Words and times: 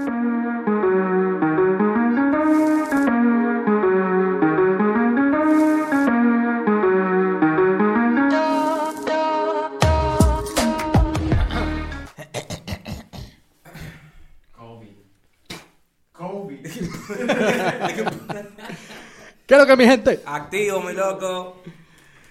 ¿Qué 19.46 19.54
es 19.54 19.60
lo 19.60 19.66
que 19.66 19.76
mi 19.76 19.84
gente? 19.84 20.22
Activo, 20.24 20.80
mi 20.80 20.94
loco. 20.94 21.56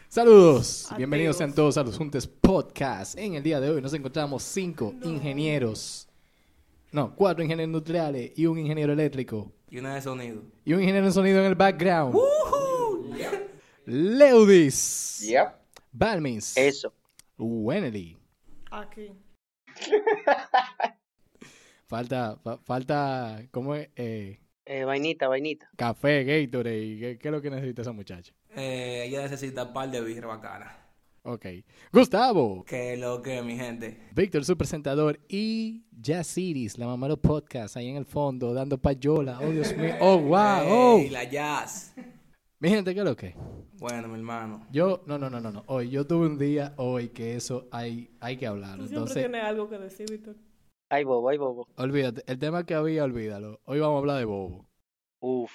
Saludos, 0.08 0.88
bienvenidos 0.98 1.38
sean 1.38 1.54
todos 1.54 1.78
a 1.78 1.84
los 1.84 1.98
Juntes 1.98 2.26
Podcast. 2.26 3.16
En 3.18 3.36
el 3.36 3.44
día 3.44 3.60
de 3.60 3.70
hoy 3.70 3.80
nos 3.82 3.94
encontramos 3.94 4.42
cinco 4.42 4.96
ingenieros, 5.04 6.09
no, 6.92 7.16
cuatro 7.16 7.44
ingenieros 7.44 7.72
nucleares 7.72 8.32
y 8.36 8.46
un 8.46 8.58
ingeniero 8.60 8.94
eléctrico 8.94 9.52
Y 9.70 9.78
una 9.80 9.96
de 9.96 10.02
sonido. 10.02 10.42
y 10.66 10.74
un 10.74 10.82
ingeniero 10.82 11.06
de 11.08 11.12
sonido 11.14 11.40
en 11.40 11.46
el 11.46 11.56
background. 11.56 12.16
Leudis, 13.86 15.20
Yep. 15.28 15.48
Balmins, 15.92 16.56
Eso. 16.58 16.94
Wenely. 17.38 18.18
Aquí. 18.72 19.12
Falta, 21.88 22.38
fa- 22.44 22.58
falta, 22.60 23.42
¿cómo 23.52 23.74
es? 23.76 23.90
Eh, 23.96 24.40
Eh, 24.66 24.84
vainita, 24.84 25.28
vainita. 25.28 25.68
café, 25.76 26.24
Gatorade. 26.24 26.98
¿Qué, 27.00 27.18
qué 27.20 27.28
es 27.28 27.32
lo 27.32 27.42
que 27.42 27.50
necesita 27.50 27.82
esa 27.82 27.92
muchacha? 27.92 28.32
Eh, 28.56 29.06
ella 29.08 29.24
necesita 29.24 29.64
un 29.64 29.74
par 29.74 29.90
de 29.90 30.02
birra 30.02 30.28
bacana. 30.28 30.78
Ok. 31.24 31.46
Gustavo, 31.92 32.64
Que 32.66 32.96
lo 32.98 33.22
que, 33.22 33.42
mi 33.42 33.56
gente. 33.58 34.00
Víctor, 34.16 34.46
su 34.46 34.58
presentador, 34.58 35.20
y 35.28 35.84
Jazz 35.92 36.38
Iris, 36.38 36.78
la 36.78 36.88
mamá 36.88 37.08
de 37.08 37.12
los 37.12 37.20
podcasts, 37.20 37.76
ahí 37.78 37.88
en 37.90 37.98
el 37.98 38.06
fondo, 38.06 38.54
dando 38.54 38.78
payola. 38.78 39.40
Oh, 39.42 39.50
Dios 39.50 39.76
mío. 39.78 39.96
Oh, 40.00 40.18
wow. 40.22 40.64
Oh. 40.68 40.98
Ey, 41.00 41.10
la 41.10 41.24
jazz. 41.26 41.94
Mi 42.60 42.70
gente, 42.70 42.94
¿qué 42.94 43.00
es 43.00 43.06
lo 43.06 43.16
que? 43.16 43.36
Bueno, 43.80 44.08
mi 44.08 44.16
hermano. 44.16 44.66
Yo, 44.72 45.04
no, 45.06 45.18
no, 45.18 45.30
no, 45.30 45.40
no, 45.40 45.52
no. 45.52 45.64
Hoy, 45.68 45.90
yo 45.90 46.06
tuve 46.06 46.26
un 46.28 46.38
día 46.38 46.74
hoy 46.78 47.10
que 47.10 47.36
eso 47.36 47.68
hay, 47.72 48.10
hay 48.20 48.36
que 48.38 48.46
Tú 48.46 48.52
hablarlo. 48.52 48.84
siempre 48.88 48.98
Entonces, 48.98 49.24
tienes 49.24 49.44
algo 49.44 49.70
que 49.70 49.78
decir, 49.78 50.06
Víctor. 50.10 50.36
Ay, 50.90 51.04
bobo, 51.04 51.30
ay, 51.30 51.38
bobo. 51.38 51.68
olvídate. 51.78 52.24
El 52.26 52.40
tema 52.40 52.66
que 52.66 52.74
había, 52.74 53.04
olvídalo. 53.04 53.60
Hoy 53.66 53.80
vamos 53.80 53.96
a 53.96 54.00
hablar 54.00 54.18
de 54.18 54.26
bobo. 54.26 54.66
Uf. 55.20 55.52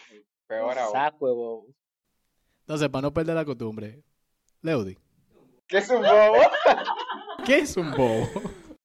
Peor 0.47 0.79
aún. 0.79 0.93
Saco 0.93 1.27
de 1.27 1.33
bobo. 1.35 1.67
Entonces, 2.61 2.89
para 2.89 3.03
no 3.03 3.13
perder 3.13 3.35
la 3.35 3.45
costumbre, 3.45 4.03
Leudi, 4.63 4.97
¿Qué 5.75 5.79
es 5.79 5.91
un 5.91 6.03
bobo? 6.03 6.37
¿qué 7.47 7.59
es 7.59 7.77
un 7.77 7.91
bobo? 7.91 8.29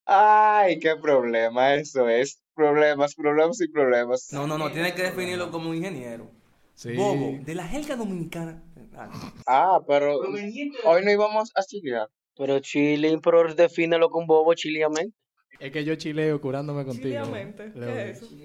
Ay, 0.05 0.79
qué 0.79 0.95
problema 0.95 1.75
eso 1.75 2.09
es. 2.09 2.41
Problemas, 2.55 3.13
problemas 3.13 3.61
y 3.61 3.67
problemas. 3.67 4.27
No, 4.31 4.47
no, 4.47 4.57
no. 4.57 4.71
Tienes 4.71 4.93
que 4.93 5.03
definirlo 5.03 5.51
como 5.51 5.69
un 5.69 5.75
ingeniero. 5.75 6.31
Sí. 6.73 6.95
Bobo. 6.95 7.37
De 7.41 7.53
la 7.53 7.67
jerga 7.67 7.95
dominicana. 7.95 8.63
Ah, 8.95 9.33
Ah, 9.45 9.79
pero 9.87 10.17
hoy 10.17 11.05
no 11.05 11.11
íbamos 11.11 11.51
a 11.53 11.61
chilear. 11.61 12.09
Pero 12.35 12.59
chilling, 12.59 13.21
pero 13.21 13.53
defínelo 13.53 14.09
con 14.09 14.25
bobo 14.25 14.55
chiliamente. 14.55 15.15
Es 15.59 15.71
que 15.71 15.83
yo 15.83 15.93
chileo 15.93 16.41
curándome 16.41 16.85
contigo. 16.85 17.23
Chileamente. 17.23 17.71
¿Qué 17.71 18.09
es 18.09 18.23
eso? 18.23 18.35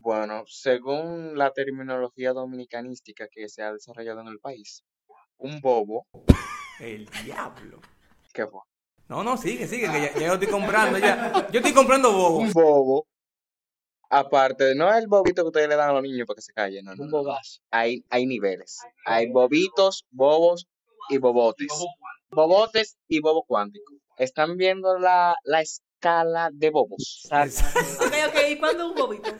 Bueno, 0.00 0.44
según 0.46 1.36
la 1.36 1.50
terminología 1.50 2.32
dominicanística 2.32 3.28
que 3.30 3.50
se 3.50 3.62
ha 3.62 3.70
desarrollado 3.74 4.22
en 4.22 4.28
el 4.28 4.38
país, 4.38 4.82
un 5.36 5.60
bobo, 5.60 6.06
el 6.80 7.06
diablo. 7.24 7.80
¿qué 8.32 8.46
fue? 8.46 8.60
No, 9.08 9.22
no, 9.22 9.36
sigue, 9.36 9.66
sigue, 9.68 9.86
que 9.90 10.00
ya, 10.00 10.12
ya 10.14 10.26
yo 10.26 10.32
estoy 10.34 10.48
comprando, 10.48 10.98
ya. 10.98 11.48
Yo 11.52 11.60
estoy 11.60 11.72
comprando 11.72 12.12
bobo. 12.12 12.38
Un 12.38 12.52
bobo, 12.52 13.06
aparte, 14.10 14.74
no 14.74 14.90
es 14.90 14.96
el 14.96 15.06
bobito 15.06 15.42
que 15.42 15.48
ustedes 15.48 15.68
le 15.68 15.76
dan 15.76 15.90
a 15.90 15.92
los 15.94 16.02
niños 16.02 16.26
para 16.26 16.36
que 16.36 16.42
se 16.42 16.52
callen, 16.52 16.84
no, 16.84 16.94
no, 16.94 17.04
Un 17.04 17.10
no. 17.10 17.18
bobazo. 17.18 17.60
Hay, 17.70 18.04
hay 18.10 18.26
niveles. 18.26 18.80
Hay 19.04 19.30
bobitos, 19.30 20.04
bobos 20.10 20.66
y 21.08 21.18
bobotes. 21.18 21.68
Bobotes 22.30 22.96
y 23.08 23.20
bobo 23.20 23.44
cuántico. 23.44 23.94
¿Están 24.18 24.56
viendo 24.56 24.98
la, 24.98 25.36
la 25.44 25.60
escala 25.60 26.50
de 26.52 26.70
bobos? 26.70 27.22
Ok, 27.30 28.12
ok. 28.28 28.40
¿Y 28.50 28.58
cuándo 28.58 28.82
es 28.84 28.88
un 28.90 28.94
bobito? 28.96 29.30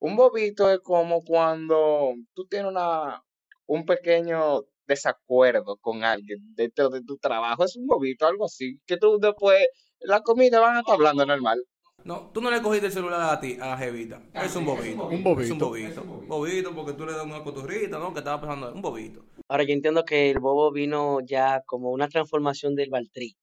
Un 0.00 0.16
bobito 0.16 0.70
es 0.70 0.80
como 0.80 1.22
cuando 1.22 2.14
tú 2.34 2.46
tienes 2.46 2.70
una, 2.70 3.22
un 3.66 3.84
pequeño 3.84 4.62
desacuerdo 4.86 5.76
con 5.80 6.04
alguien 6.04 6.38
dentro 6.54 6.88
de 6.90 7.02
tu 7.02 7.16
trabajo. 7.18 7.64
Es 7.64 7.76
un 7.76 7.86
bobito, 7.86 8.26
algo 8.26 8.46
así. 8.46 8.78
Que 8.86 8.96
tú 8.96 9.18
después, 9.20 9.58
la 10.00 10.20
comida 10.20 10.60
van 10.60 10.76
a 10.76 10.80
estar 10.80 10.94
hablando 10.94 11.24
normal. 11.26 11.62
No, 12.04 12.30
tú 12.34 12.40
no 12.40 12.50
le 12.50 12.60
cogiste 12.60 12.86
el 12.86 12.92
celular 12.92 13.32
a 13.32 13.38
ti, 13.38 13.56
a 13.60 13.68
la 13.68 13.76
jevita. 13.78 14.20
Es 14.34 14.56
un 14.56 14.64
bobito. 14.66 15.06
Un 15.06 15.22
bobito. 15.22 15.42
Es 15.44 15.50
un 15.52 15.58
bobito. 15.58 16.02
Bobito 16.26 16.74
porque 16.74 16.94
tú 16.94 17.06
le 17.06 17.12
das 17.12 17.24
una 17.24 17.44
coturrita, 17.44 17.98
¿no? 17.98 18.12
Que 18.12 18.18
estaba 18.18 18.40
pasando. 18.40 18.72
Un 18.72 18.82
bobito. 18.82 19.24
Ahora 19.48 19.62
yo 19.62 19.72
entiendo 19.72 20.04
que 20.04 20.30
el 20.30 20.40
bobo 20.40 20.72
vino 20.72 21.18
ya 21.24 21.62
como 21.64 21.90
una 21.92 22.08
transformación 22.08 22.74
del 22.74 22.90
Baltrí. 22.90 23.36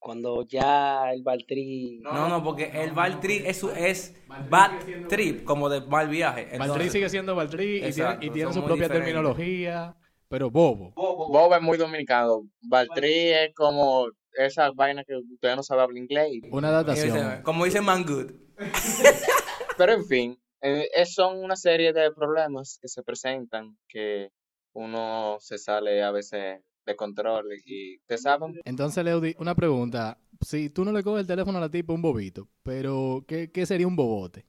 Cuando 0.00 0.42
ya 0.44 1.12
el 1.12 1.22
Baltrí. 1.22 2.00
No, 2.02 2.28
no, 2.28 2.42
porque 2.42 2.72
el 2.74 2.90
Bad 2.90 3.20
Trip 3.20 3.44
es, 3.46 3.58
su- 3.58 3.70
es 3.70 4.20
Bad 4.50 4.80
Trip, 5.08 5.44
como 5.44 5.68
de 5.68 5.80
mal 5.82 6.08
viaje. 6.08 6.48
Entonces, 6.50 6.90
sigue 6.90 7.08
siendo 7.08 7.36
Valdrí 7.36 7.76
y 7.86 7.92
tiene, 7.92 8.18
y 8.20 8.52
su 8.52 8.64
propia 8.64 8.88
diferentes. 8.88 8.88
terminología, 8.88 9.96
pero 10.32 10.50
bobo. 10.50 10.94
Bobo 10.96 11.54
es 11.54 11.60
muy 11.60 11.76
dominicano. 11.76 12.48
Baltrí 12.62 13.12
es 13.28 13.54
como 13.54 14.06
esas 14.32 14.74
vainas 14.74 15.04
que 15.06 15.14
ustedes 15.14 15.56
no 15.56 15.62
saben 15.62 15.82
hablar 15.82 15.98
inglés. 15.98 16.28
y- 16.32 16.48
Una 16.50 16.68
adaptación. 16.68 17.42
como 17.42 17.66
dice 17.66 17.82
Man 17.82 18.02
Good. 18.06 18.32
Pero 19.76 19.92
en 19.92 20.06
fin, 20.06 20.38
eh, 20.62 20.88
es- 20.94 21.12
son 21.12 21.36
una 21.44 21.54
serie 21.54 21.92
de 21.92 22.10
problemas 22.12 22.78
que 22.80 22.88
se 22.88 23.02
presentan 23.02 23.76
que 23.86 24.30
uno 24.74 25.36
se 25.40 25.58
sale 25.58 26.02
a 26.02 26.10
veces 26.12 26.60
de 26.86 26.96
control 26.96 27.46
y 27.66 27.98
te 28.06 28.16
saben. 28.16 28.58
Entonces, 28.64 29.04
Leudi, 29.04 29.34
una 29.38 29.54
pregunta. 29.54 30.18
Si 30.40 30.70
tú 30.70 30.82
no 30.86 30.92
le 30.92 31.02
coges 31.02 31.20
el 31.20 31.26
teléfono 31.26 31.58
a 31.58 31.60
la 31.60 31.70
tipa, 31.70 31.92
un 31.92 32.00
bobito, 32.00 32.48
pero 32.62 33.22
¿qué, 33.28 33.52
qué 33.52 33.66
sería 33.66 33.86
un 33.86 33.96
bobote? 33.96 34.46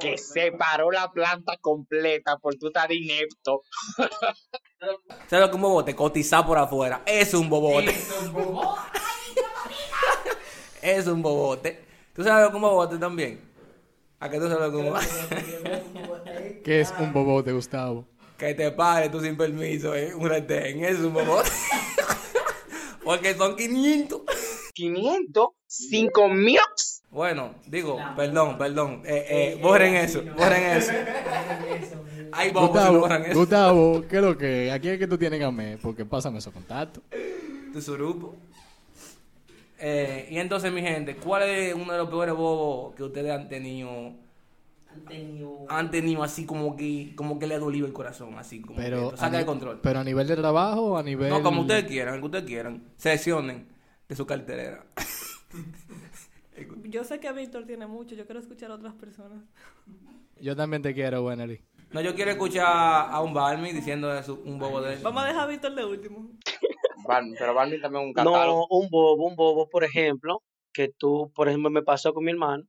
Que 0.00 0.18
se 0.18 0.52
paró 0.52 0.90
la 0.90 1.10
planta 1.10 1.56
completa 1.60 2.36
por 2.38 2.54
tu 2.56 2.68
estar 2.68 2.90
inepto. 2.92 3.62
¿Sabes 5.28 5.30
lo 5.30 5.46
que 5.46 5.46
es 5.46 5.54
un 5.54 5.62
bobote? 5.62 5.94
Cotizar 5.94 6.44
por 6.46 6.58
afuera. 6.58 7.02
Es 7.06 7.34
un 7.34 7.48
bobote. 7.48 7.90
es 10.82 11.06
un 11.06 11.22
bobote. 11.22 11.84
¿Tú 12.12 12.22
sabes 12.22 12.44
lo 12.44 12.50
que 12.50 12.56
es 12.56 12.62
un 12.62 12.62
bobote 12.62 12.98
también? 12.98 13.40
¿A 14.20 14.28
qué 14.28 14.38
tú 14.38 14.48
sabes 14.48 14.60
lo 14.60 14.72
que 14.72 14.78
es 14.78 14.84
un 14.84 14.90
bobote? 15.94 16.62
¿Qué 16.64 16.80
es 16.80 16.94
un 16.98 17.12
bobote, 17.12 17.52
Gustavo? 17.52 18.06
Que 18.38 18.54
te 18.54 18.70
pare 18.72 19.08
tú 19.08 19.20
sin 19.20 19.36
permiso, 19.36 19.94
¿eh? 19.94 20.14
Un 20.14 20.28
retén. 20.28 20.84
Es 20.84 20.98
un 20.98 21.14
bobote. 21.14 21.50
Porque 23.04 23.34
son 23.34 23.54
500. 23.54 24.22
500, 24.74 25.48
5 25.66 26.28
mil. 26.28 26.58
Bueno, 27.14 27.54
digo, 27.68 27.96
perdón, 28.16 28.58
perdón. 28.58 29.02
Eh, 29.04 29.26
eh, 29.30 29.58
borren 29.62 29.94
eso, 29.94 30.20
borren 30.36 30.64
eso. 30.76 30.92
Hay 32.32 32.50
bobos 32.50 32.70
que 32.70 32.74
no 32.74 32.82
Gustavo, 32.82 33.00
borran 33.00 33.24
eso. 33.24 33.38
Gustavo, 33.38 34.04
¿qué 34.08 34.16
es 34.16 34.22
lo 34.22 34.36
que? 34.36 34.72
Aquí 34.72 34.88
es 34.88 34.98
que 34.98 35.06
tú 35.06 35.16
tienes 35.16 35.38
que 35.38 35.78
porque 35.80 36.04
pásame 36.04 36.38
esos 36.38 36.52
contactos. 36.52 37.04
tu 37.72 37.80
surupo. 37.80 38.34
Eh, 39.78 40.26
y 40.28 40.38
entonces, 40.38 40.72
mi 40.72 40.80
gente, 40.82 41.14
¿cuál 41.14 41.44
es 41.44 41.72
uno 41.72 41.92
de 41.92 41.98
los 41.98 42.08
peores 42.08 42.34
bobos 42.34 42.96
que 42.96 43.04
ustedes 43.04 43.30
han 43.30 43.48
tenido? 43.48 44.12
Han 45.68 45.90
tenido 45.92 46.24
así 46.24 46.44
como 46.44 46.76
que, 46.76 47.12
como 47.14 47.38
que 47.38 47.46
le 47.46 47.54
ha 47.54 47.58
dolido 47.60 47.86
el 47.86 47.92
corazón, 47.92 48.36
así 48.38 48.60
como 48.60 48.76
Pero, 48.76 49.16
saca 49.16 49.38
de 49.38 49.46
control. 49.46 49.78
pero 49.80 50.00
a 50.00 50.04
nivel 50.04 50.26
de 50.26 50.36
trabajo 50.36 50.82
o 50.82 50.96
a 50.96 51.02
nivel... 51.02 51.30
No, 51.30 51.42
como 51.42 51.60
ustedes 51.62 51.84
quieran, 51.84 52.14
el 52.14 52.20
que 52.20 52.26
ustedes 52.26 52.44
quieran. 52.44 52.82
Seleccionen 52.96 53.68
de 54.08 54.16
su 54.16 54.26
carterera. 54.26 54.84
Yo 56.84 57.02
sé 57.04 57.18
que 57.18 57.32
Víctor 57.32 57.66
tiene 57.66 57.86
mucho. 57.86 58.14
Yo 58.14 58.26
quiero 58.26 58.40
escuchar 58.40 58.70
a 58.70 58.74
otras 58.74 58.94
personas. 58.94 59.42
Yo 60.40 60.54
también 60.54 60.82
te 60.82 60.94
quiero, 60.94 61.24
Wenely. 61.24 61.60
No, 61.92 62.00
yo 62.00 62.14
quiero 62.14 62.32
escuchar 62.32 62.66
a 62.66 63.20
un 63.22 63.32
Balmy 63.32 63.72
diciendo 63.72 64.12
eso, 64.16 64.40
un 64.44 64.58
bobo 64.58 64.80
de 64.80 64.96
Vamos 64.96 65.22
a 65.22 65.26
dejar 65.28 65.44
a 65.44 65.46
Víctor 65.46 65.74
de 65.74 65.84
último. 65.84 66.30
Pero 67.38 67.54
Barney 67.54 67.80
también 67.80 68.02
es 68.02 68.08
un 68.08 68.12
catálogo. 68.14 68.66
No, 68.70 68.78
un 68.78 68.88
bobo, 68.90 69.26
un 69.26 69.36
bobo, 69.36 69.68
por 69.68 69.84
ejemplo, 69.84 70.42
que 70.72 70.88
tú, 70.88 71.30
por 71.34 71.48
ejemplo, 71.48 71.70
me 71.70 71.82
pasó 71.82 72.12
con 72.12 72.24
mi 72.24 72.30
hermano. 72.30 72.64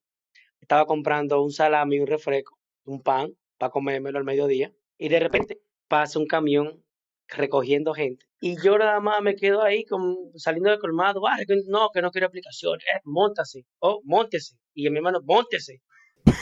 Estaba 0.61 0.85
comprando 0.85 1.41
un 1.41 1.51
salami 1.51 1.95
y 1.95 1.99
un 1.99 2.07
refresco, 2.07 2.57
un 2.85 3.01
pan, 3.01 3.33
para 3.57 3.71
comérmelo 3.71 4.17
al 4.17 4.25
mediodía. 4.25 4.73
Y 4.97 5.09
de 5.09 5.19
repente 5.19 5.61
pasa 5.87 6.19
un 6.19 6.27
camión 6.27 6.83
recogiendo 7.27 7.93
gente. 7.93 8.25
Y 8.45 8.61
yo 8.61 8.77
nada 8.77 8.99
más 8.99 9.23
me 9.23 9.35
quedo 9.35 9.63
ahí 9.63 9.85
como 9.85 10.15
saliendo 10.35 10.69
del 10.69 10.77
colmado. 10.77 11.25
"Ah, 11.27 11.35
no, 11.67 11.89
que 11.91 11.99
no 12.03 12.11
quiero 12.11 12.27
aplicación. 12.27 12.77
Eh, 12.79 13.01
móntase. 13.03 13.65
Oh, 13.79 14.01
móntese. 14.03 14.55
Y 14.75 14.87
mi 14.91 14.97
hermano, 14.97 15.19
móntese. 15.23 15.81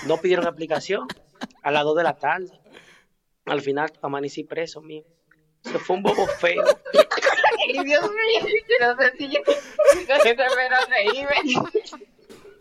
No 0.05 0.17
pidieron 0.17 0.45
aplicación 0.45 1.07
a 1.61 1.71
las 1.71 1.85
2 1.85 1.95
de 1.95 2.03
la 2.03 2.17
tarde. 2.17 2.59
Al 3.45 3.61
final 3.61 3.89
amanecí 4.01 4.43
preso, 4.43 4.81
mío. 4.81 5.05
Eso 5.63 5.79
fue 5.79 5.95
un 5.95 6.03
bobo 6.03 6.27
feo. 6.27 6.65
Ay, 6.65 7.71
Dios 7.85 8.03
mío, 8.11 8.47
no 8.81 9.01
sé 9.01 9.13
si 9.17 9.29
yo, 9.29 9.39
no 9.47 10.19
sé 10.19 10.35
si 10.35 10.35
reírme. 10.35 11.35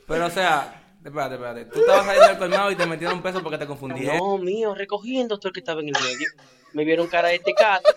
Pero, 0.06 0.26
o 0.26 0.30
sea, 0.30 0.78
Espérate, 1.04 1.34
espérate. 1.34 1.64
Tú 1.64 1.80
estabas 1.80 2.06
saliendo 2.06 2.28
del 2.28 2.38
colmado 2.38 2.70
y 2.70 2.76
te 2.76 2.86
metieron 2.86 3.16
un 3.16 3.22
peso 3.24 3.42
porque 3.42 3.58
te 3.58 3.66
confundí. 3.66 4.06
¿eh? 4.06 4.16
No, 4.18 4.38
mío, 4.38 4.72
recogiendo 4.72 5.36
todo 5.36 5.48
el 5.48 5.54
que 5.54 5.58
estaba 5.60 5.80
en 5.80 5.88
el 5.88 5.94
medio. 5.94 6.28
Me 6.74 6.84
vieron 6.84 7.08
cara 7.08 7.28
de 7.28 7.40
tecato. 7.40 7.90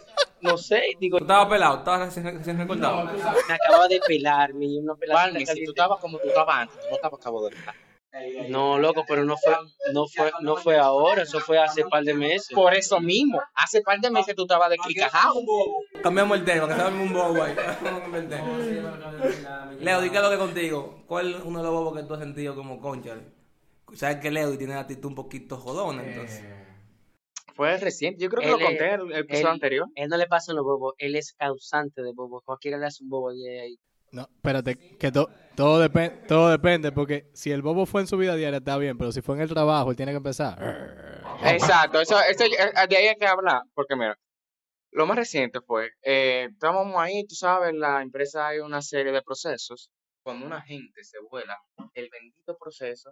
No 0.46 0.58
sé, 0.58 0.84
digo, 1.00 1.18
Tú 1.18 1.24
estabas 1.26 1.48
pelado, 1.48 1.78
estabas 1.80 2.16
recién, 2.16 2.38
recién 2.38 2.58
recortado. 2.58 3.06
me 3.06 3.54
acababa 3.54 3.88
de 3.88 4.00
pelar, 4.08 4.54
mi 4.54 4.78
una 4.78 4.96
pelada. 4.96 5.24
Barney, 5.26 5.46
si 5.46 5.64
tú 5.64 5.72
estabas 5.72 6.00
como 6.00 6.18
tú 6.20 6.28
estabas 6.28 6.56
antes, 6.58 6.80
tú 6.80 6.88
no 6.90 6.96
estabas 6.96 7.20
acabo 7.20 7.48
de 7.50 7.56
estar. 7.56 7.76
No, 8.50 8.80
loco, 8.80 9.04
pero 9.06 9.26
no 9.26 9.36
fue, 9.36 9.54
no 9.94 10.08
fue, 10.08 10.32
no 10.40 10.56
fue 10.56 10.78
ahora, 10.78 11.24
eso 11.24 11.42
fue 11.42 11.60
hace 11.60 11.84
un 11.84 11.90
par 11.90 12.04
de 12.04 12.14
meses. 12.14 12.48
Por 12.54 12.74
eso 12.74 13.02
mismo, 13.02 13.42
hace 13.56 13.82
par 13.82 14.00
de 14.00 14.10
meses 14.10 14.36
tú 14.36 14.44
estabas 14.44 14.70
de 14.70 14.78
clicajao. 14.78 15.42
Cambiamos 16.02 16.38
el 16.38 16.46
tema, 16.46 16.66
que 16.66 16.72
estaba 16.72 16.90
en 16.90 16.96
un 17.02 17.14
bobo 17.14 17.44
ahí. 17.44 17.56
El 18.14 18.30
tema. 18.30 18.48
Leo, 19.82 20.02
di 20.02 20.10
qué 20.10 20.18
es 20.18 20.24
lo 20.24 20.30
que 20.30 20.38
contigo. 20.38 21.04
¿Cuál 21.08 21.36
es 21.36 21.42
uno 21.44 21.60
de 21.60 21.66
los 21.66 21.74
bobos 21.74 21.98
que 21.98 22.04
tú 22.04 22.14
has 22.14 22.22
sentido 22.22 22.56
como 22.56 22.80
concha? 22.80 23.18
Sabes 23.94 24.18
que 24.18 24.32
Leo 24.32 24.58
tiene 24.58 24.76
la 24.76 24.82
actitud 24.82 25.10
un 25.10 25.16
poquito 25.16 25.58
jodona, 25.58 26.04
entonces. 26.04 26.42
Fue 27.56 27.78
reciente, 27.78 28.22
yo 28.22 28.30
creo 28.30 28.42
que 28.42 28.48
Él 28.48 28.52
lo 28.52 28.60
conté 28.60 28.86
en 28.94 29.00
el 29.02 29.12
episodio 29.16 29.48
él- 29.48 29.54
anterior. 29.54 29.88
Él 29.96 30.10
no 30.10 30.18
le 30.18 30.28
pasa 30.28 30.54
los 30.54 30.64
bobos, 30.66 30.94
él 30.98 31.16
es 31.16 31.34
causante 31.34 32.02
de 32.02 32.12
bobos. 32.14 32.44
Cualquiera 32.44 32.78
le 32.78 32.86
hace 32.86 33.04
un 33.04 33.10
bobo 33.10 33.32
y 33.34 33.48
ahí. 33.48 33.76
No, 34.12 34.24
espérate, 34.24 34.76
que 34.98 35.12
to- 35.12 35.30
todo, 35.56 35.80
depende 35.80 36.16
todo 36.28 36.50
depende, 36.50 36.92
porque 36.92 37.30
si 37.34 37.52
el 37.52 37.62
bobo 37.62 37.86
fue 37.86 38.02
en 38.02 38.08
su 38.08 38.18
vida 38.18 38.36
diaria 38.36 38.58
está 38.60 38.78
bien, 38.78 38.98
pero 38.98 39.12
si 39.12 39.22
fue 39.22 39.36
en 39.36 39.42
el 39.42 39.50
trabajo, 39.50 39.90
él 39.90 39.98
tiene 39.98 40.12
que 40.12 40.18
empezar. 40.18 40.58
Exacto, 41.46 42.00
eso, 42.02 42.18
eso, 42.22 42.44
eh, 42.46 42.88
de 42.88 42.98
ahí 42.98 43.08
hay 43.08 43.16
que 43.16 43.26
hablar, 43.28 43.62
porque 43.74 43.96
mira, 43.96 44.18
lo 44.92 45.06
más 45.06 45.18
reciente 45.18 45.60
fue, 45.62 45.90
eh, 46.04 46.48
estábamos 46.52 46.96
ahí, 46.98 47.26
tú 47.26 47.36
sabes, 47.36 47.70
en 47.72 47.80
la 47.80 48.02
empresa 48.02 48.48
hay 48.48 48.60
una 48.60 48.82
serie 48.82 49.12
de 49.12 49.22
procesos, 49.22 49.90
cuando 50.24 50.46
una 50.46 50.62
gente 50.62 51.04
se 51.04 51.18
vuela 51.30 51.58
el 51.94 52.10
bendito 52.10 52.56
proceso, 52.58 53.12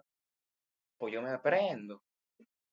pues 0.98 1.12
yo 1.12 1.20
me 1.22 1.38
prendo 1.38 2.00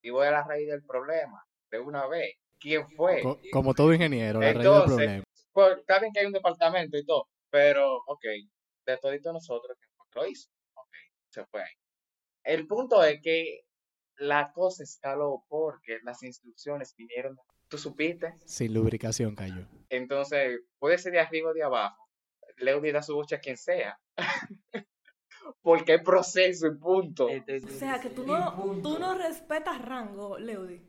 y 0.02 0.10
voy 0.10 0.28
a 0.28 0.32
la 0.32 0.44
raíz 0.44 0.68
del 0.70 0.84
problema 0.84 1.44
de 1.72 1.80
una 1.80 2.08
vez. 2.08 2.36
¿Quién 2.60 2.88
fue? 2.92 3.22
Co- 3.22 3.40
como 3.52 3.74
todo 3.74 3.92
ingeniero, 3.94 4.40
la 4.40 4.54
raíz 4.54 4.58
del 4.58 4.66
Entonces, 4.68 4.98
problema. 4.98 5.24
Pues, 5.52 5.78
está 5.80 6.00
bien 6.00 6.14
que 6.14 6.20
hay 6.20 6.26
un 6.28 6.32
departamento 6.34 6.98
y 6.98 7.06
todo, 7.06 7.28
pero, 7.50 7.96
ok, 8.06 8.24
de 8.86 8.98
todito 8.98 9.34
nosotros, 9.34 9.78
¿quién 9.80 9.92
fue 9.96 10.06
que 10.12 10.20
lo 10.20 10.28
hizo? 10.28 10.50
Ok, 10.76 10.94
se 11.30 11.46
fue 11.48 11.62
ahí. 11.62 11.74
El 12.44 12.68
punto 12.68 13.04
es 13.04 13.20
que 13.22 13.62
la 14.18 14.52
cosa 14.54 14.84
escaló 14.84 15.44
porque 15.50 16.00
las 16.04 16.22
instrucciones 16.24 16.94
vinieron, 16.96 17.38
tú 17.68 17.78
supiste, 17.78 18.34
Sin 18.46 18.74
lubricación 18.74 19.36
cayó. 19.36 19.66
entonces 19.90 20.60
puede 20.78 20.98
ser 21.00 21.14
de 21.14 21.20
arriba 21.20 21.50
o 21.50 21.54
de 21.54 21.64
abajo, 21.64 22.08
le 22.58 22.92
da 22.92 23.02
su 23.02 23.16
bocha 23.16 23.38
a 23.38 23.40
quien 23.40 23.58
sea, 23.58 24.00
porque 25.62 25.94
hay 25.94 26.04
proceso 26.04 26.68
y 26.68 26.78
punto. 26.78 27.26
O 27.28 27.70
sea, 27.70 28.00
que 28.00 28.10
tú 28.10 28.24
no, 28.26 28.80
tú 28.84 29.00
no 29.00 29.16
respetas 29.18 29.82
rango, 29.82 30.38
Leudi. 30.38 30.82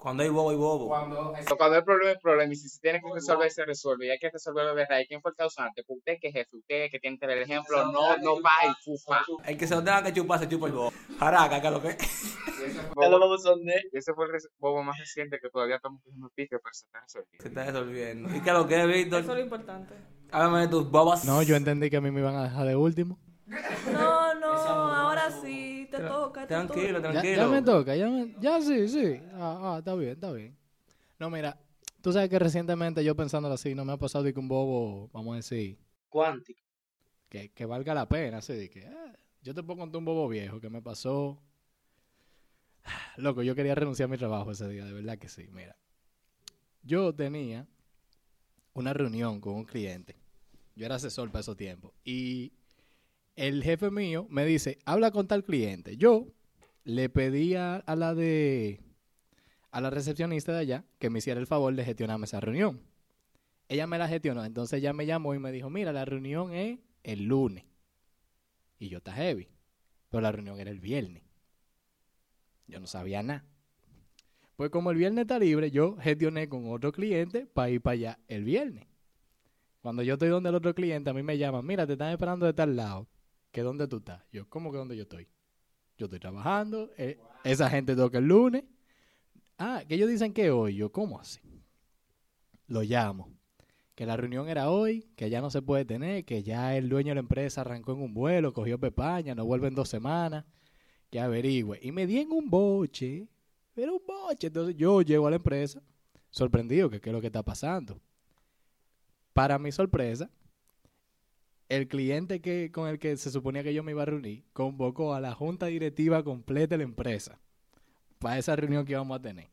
Cuando 0.00 0.22
hay 0.22 0.30
bobo, 0.30 0.48
hay 0.48 0.56
bobo. 0.56 0.88
Cuando, 0.88 1.34
cuando 1.58 1.76
hay 1.76 1.82
problema, 1.82 2.10
hay 2.12 2.18
problema, 2.22 2.52
y 2.54 2.56
si 2.56 2.70
se 2.70 2.80
tiene 2.80 3.02
que 3.02 3.12
resolver, 3.12 3.50
se 3.50 3.66
resuelve, 3.66 4.06
y 4.06 4.10
hay 4.10 4.18
que 4.18 4.30
resolverlo 4.30 4.74
de 4.74 4.86
raíz. 4.86 5.06
¿Quién 5.06 5.20
fue 5.20 5.32
el 5.32 5.36
causante? 5.36 5.84
Usted 5.86 6.16
que 6.18 6.28
es 6.28 6.32
jefe, 6.32 6.56
usted 6.56 6.90
que 6.90 6.98
tiene 6.98 7.18
que 7.18 7.26
dar 7.26 7.36
el 7.36 7.42
ejemplo, 7.42 7.84
no, 7.92 8.16
no 8.16 8.40
va 8.40 8.50
y 8.66 8.72
fufa. 8.82 9.20
El 9.44 9.58
que 9.58 9.66
se 9.66 9.74
lo 9.74 9.84
tenga 9.84 10.02
que 10.02 10.14
chupar, 10.14 10.38
se 10.38 10.48
chupa 10.48 10.68
el 10.68 10.72
bobo. 10.72 10.92
Jaraca, 11.18 11.60
que 11.60 11.66
es 11.66 11.72
lo 11.72 11.82
que. 11.82 11.98
Y 12.60 13.96
ese 13.96 14.12
fue, 14.14 14.26
el 14.26 14.32
bobo 14.58 14.82
más 14.82 14.98
reciente 14.98 15.38
que 15.40 15.48
todavía 15.50 15.76
estamos 15.76 16.02
cogiendo 16.02 16.30
pique, 16.34 16.58
pero 16.58 16.72
se 16.72 16.86
está 16.86 17.00
resolviendo. 17.00 17.42
Se 17.42 17.48
está 17.48 17.64
resolviendo. 17.64 18.36
¿Y 18.36 18.40
qué 18.40 18.50
es 18.50 18.56
lo 18.56 18.66
que 18.66 18.80
es, 18.80 18.86
Víctor? 18.86 19.20
Eso 19.20 19.32
es 19.32 19.38
lo 19.38 19.44
importante. 19.44 19.94
Háblame 20.30 20.60
de 20.60 20.68
tus 20.68 20.90
bobas. 20.90 21.24
No, 21.24 21.42
yo 21.42 21.56
entendí 21.56 21.90
que 21.90 21.96
a 21.96 22.00
mí 22.00 22.10
me 22.10 22.20
iban 22.20 22.36
a 22.36 22.44
dejar 22.44 22.66
de 22.66 22.76
último. 22.76 23.18
No, 23.92 24.34
no, 24.34 24.48
ahora 24.48 25.30
sí, 25.42 25.79
te 25.90 25.98
toca. 26.00 26.40
te 26.42 26.46
Tranquilo, 26.48 26.98
toca. 26.98 27.12
Ya, 27.12 27.20
tranquilo. 27.20 27.36
ya 27.42 27.48
me 27.48 27.62
toca, 27.62 27.96
ya, 27.96 28.08
me- 28.08 28.34
ya 28.40 28.60
sí, 28.62 28.88
sí. 28.88 29.20
Ah, 29.34 29.74
ah, 29.74 29.78
está 29.78 29.94
bien, 29.94 30.12
está 30.12 30.32
bien. 30.32 30.56
No, 31.18 31.30
mira, 31.30 31.58
tú 32.00 32.12
sabes 32.12 32.30
que 32.30 32.38
recientemente 32.38 33.04
yo 33.04 33.14
pensándolo 33.14 33.54
así, 33.54 33.74
no 33.74 33.84
me 33.84 33.92
ha 33.92 33.96
pasado 33.96 34.24
de 34.24 34.32
que 34.32 34.40
un 34.40 34.48
bobo, 34.48 35.08
vamos 35.12 35.32
a 35.34 35.36
decir, 35.36 35.78
Cuántico. 36.08 36.60
que, 37.28 37.50
que 37.52 37.64
valga 37.66 37.94
la 37.94 38.08
pena, 38.08 38.38
así 38.38 38.54
de 38.54 38.70
que 38.70 38.86
ah, 38.86 39.12
yo 39.42 39.54
te 39.54 39.62
puedo 39.62 39.78
contar 39.80 39.98
un 39.98 40.04
bobo 40.04 40.28
viejo 40.28 40.60
que 40.60 40.70
me 40.70 40.80
pasó. 40.82 41.38
Loco, 43.16 43.42
yo 43.42 43.54
quería 43.54 43.74
renunciar 43.74 44.08
a 44.08 44.10
mi 44.12 44.18
trabajo 44.18 44.50
ese 44.52 44.68
día, 44.68 44.84
de 44.84 44.92
verdad 44.92 45.18
que 45.18 45.28
sí. 45.28 45.46
Mira, 45.52 45.76
yo 46.82 47.14
tenía 47.14 47.66
una 48.72 48.92
reunión 48.92 49.40
con 49.40 49.54
un 49.54 49.64
cliente. 49.64 50.16
Yo 50.76 50.86
era 50.86 50.94
asesor 50.94 51.30
para 51.30 51.40
esos 51.40 51.56
tiempos. 51.56 51.92
Y 52.04 52.52
el 53.40 53.64
jefe 53.64 53.90
mío 53.90 54.26
me 54.28 54.44
dice, 54.44 54.78
habla 54.84 55.10
con 55.12 55.26
tal 55.26 55.44
cliente. 55.44 55.96
Yo 55.96 56.26
le 56.84 57.08
pedí 57.08 57.54
a, 57.54 57.82
la 57.96 58.14
de 58.14 58.80
a 59.70 59.80
la 59.80 59.88
recepcionista 59.88 60.52
de 60.52 60.58
allá 60.58 60.84
que 60.98 61.08
me 61.08 61.20
hiciera 61.20 61.40
el 61.40 61.46
favor 61.46 61.74
de 61.74 61.82
gestionarme 61.82 62.26
esa 62.26 62.40
reunión. 62.40 62.82
Ella 63.68 63.86
me 63.86 63.96
la 63.96 64.08
gestionó, 64.08 64.44
entonces 64.44 64.78
ella 64.78 64.92
me 64.92 65.06
llamó 65.06 65.34
y 65.34 65.38
me 65.38 65.52
dijo, 65.52 65.70
mira, 65.70 65.90
la 65.90 66.04
reunión 66.04 66.52
es 66.52 66.80
el 67.02 67.24
lunes. 67.24 67.64
Y 68.78 68.90
yo 68.90 68.98
está 68.98 69.14
heavy. 69.14 69.48
Pero 70.10 70.20
la 70.20 70.32
reunión 70.32 70.60
era 70.60 70.70
el 70.70 70.80
viernes. 70.80 71.22
Yo 72.66 72.78
no 72.78 72.86
sabía 72.86 73.22
nada. 73.22 73.46
Pues 74.56 74.68
como 74.68 74.90
el 74.90 74.98
viernes 74.98 75.22
está 75.22 75.38
libre, 75.38 75.70
yo 75.70 75.96
gestioné 75.96 76.50
con 76.50 76.70
otro 76.70 76.92
cliente 76.92 77.46
para 77.46 77.70
ir 77.70 77.80
para 77.80 77.94
allá 77.94 78.18
el 78.28 78.44
viernes. 78.44 78.86
Cuando 79.80 80.02
yo 80.02 80.14
estoy 80.14 80.28
donde 80.28 80.50
el 80.50 80.56
otro 80.56 80.74
cliente, 80.74 81.08
a 81.08 81.14
mí 81.14 81.22
me 81.22 81.38
llaman, 81.38 81.64
mira, 81.64 81.86
te 81.86 81.94
están 81.94 82.12
esperando 82.12 82.44
de 82.44 82.52
tal 82.52 82.76
lado. 82.76 83.08
¿Que 83.50 83.62
dónde 83.62 83.88
tú 83.88 83.98
estás? 83.98 84.22
Yo, 84.32 84.48
¿cómo 84.48 84.70
que 84.70 84.78
dónde 84.78 84.96
yo 84.96 85.02
estoy? 85.02 85.28
Yo 85.98 86.06
estoy 86.06 86.20
trabajando, 86.20 86.90
eh, 86.96 87.18
esa 87.44 87.68
gente 87.68 87.96
toca 87.96 88.18
el 88.18 88.26
lunes. 88.26 88.64
Ah, 89.58 89.82
que 89.86 89.96
ellos 89.96 90.08
dicen 90.08 90.32
que 90.32 90.50
hoy. 90.50 90.76
Yo, 90.76 90.90
¿cómo 90.90 91.20
así? 91.20 91.40
Lo 92.66 92.82
llamo. 92.82 93.30
Que 93.94 94.06
la 94.06 94.16
reunión 94.16 94.48
era 94.48 94.70
hoy, 94.70 95.10
que 95.16 95.28
ya 95.28 95.42
no 95.42 95.50
se 95.50 95.60
puede 95.60 95.84
tener, 95.84 96.24
que 96.24 96.42
ya 96.42 96.74
el 96.76 96.88
dueño 96.88 97.10
de 97.10 97.16
la 97.16 97.20
empresa 97.20 97.60
arrancó 97.60 97.92
en 97.92 98.00
un 98.00 98.14
vuelo, 98.14 98.54
cogió 98.54 98.78
pepaña, 98.78 99.34
no 99.34 99.44
vuelve 99.44 99.68
en 99.68 99.74
dos 99.74 99.90
semanas, 99.90 100.46
que 101.10 101.20
averigüe. 101.20 101.78
Y 101.82 101.92
me 101.92 102.06
di 102.06 102.20
en 102.20 102.32
un 102.32 102.48
boche, 102.48 103.28
era 103.76 103.92
un 103.92 104.00
boche. 104.06 104.46
Entonces 104.46 104.76
yo 104.76 105.02
llego 105.02 105.26
a 105.26 105.30
la 105.30 105.36
empresa, 105.36 105.82
sorprendido, 106.30 106.88
que 106.88 107.00
qué 107.00 107.10
es 107.10 107.14
lo 107.14 107.20
que 107.20 107.26
está 107.26 107.42
pasando. 107.42 108.00
Para 109.34 109.58
mi 109.58 109.70
sorpresa, 109.70 110.30
el 111.70 111.88
cliente 111.88 112.40
que, 112.42 112.70
con 112.70 112.86
el 112.88 112.98
que 112.98 113.16
se 113.16 113.30
suponía 113.30 113.62
que 113.62 113.72
yo 113.72 113.82
me 113.82 113.92
iba 113.92 114.02
a 114.02 114.06
reunir 114.06 114.44
convocó 114.52 115.14
a 115.14 115.20
la 115.20 115.32
junta 115.34 115.66
directiva 115.66 116.22
completa 116.22 116.74
de 116.74 116.78
la 116.78 116.84
empresa 116.84 117.40
para 118.18 118.36
esa 118.38 118.54
reunión 118.56 118.84
que 118.84 118.92
íbamos 118.92 119.18
a 119.18 119.22
tener. 119.22 119.48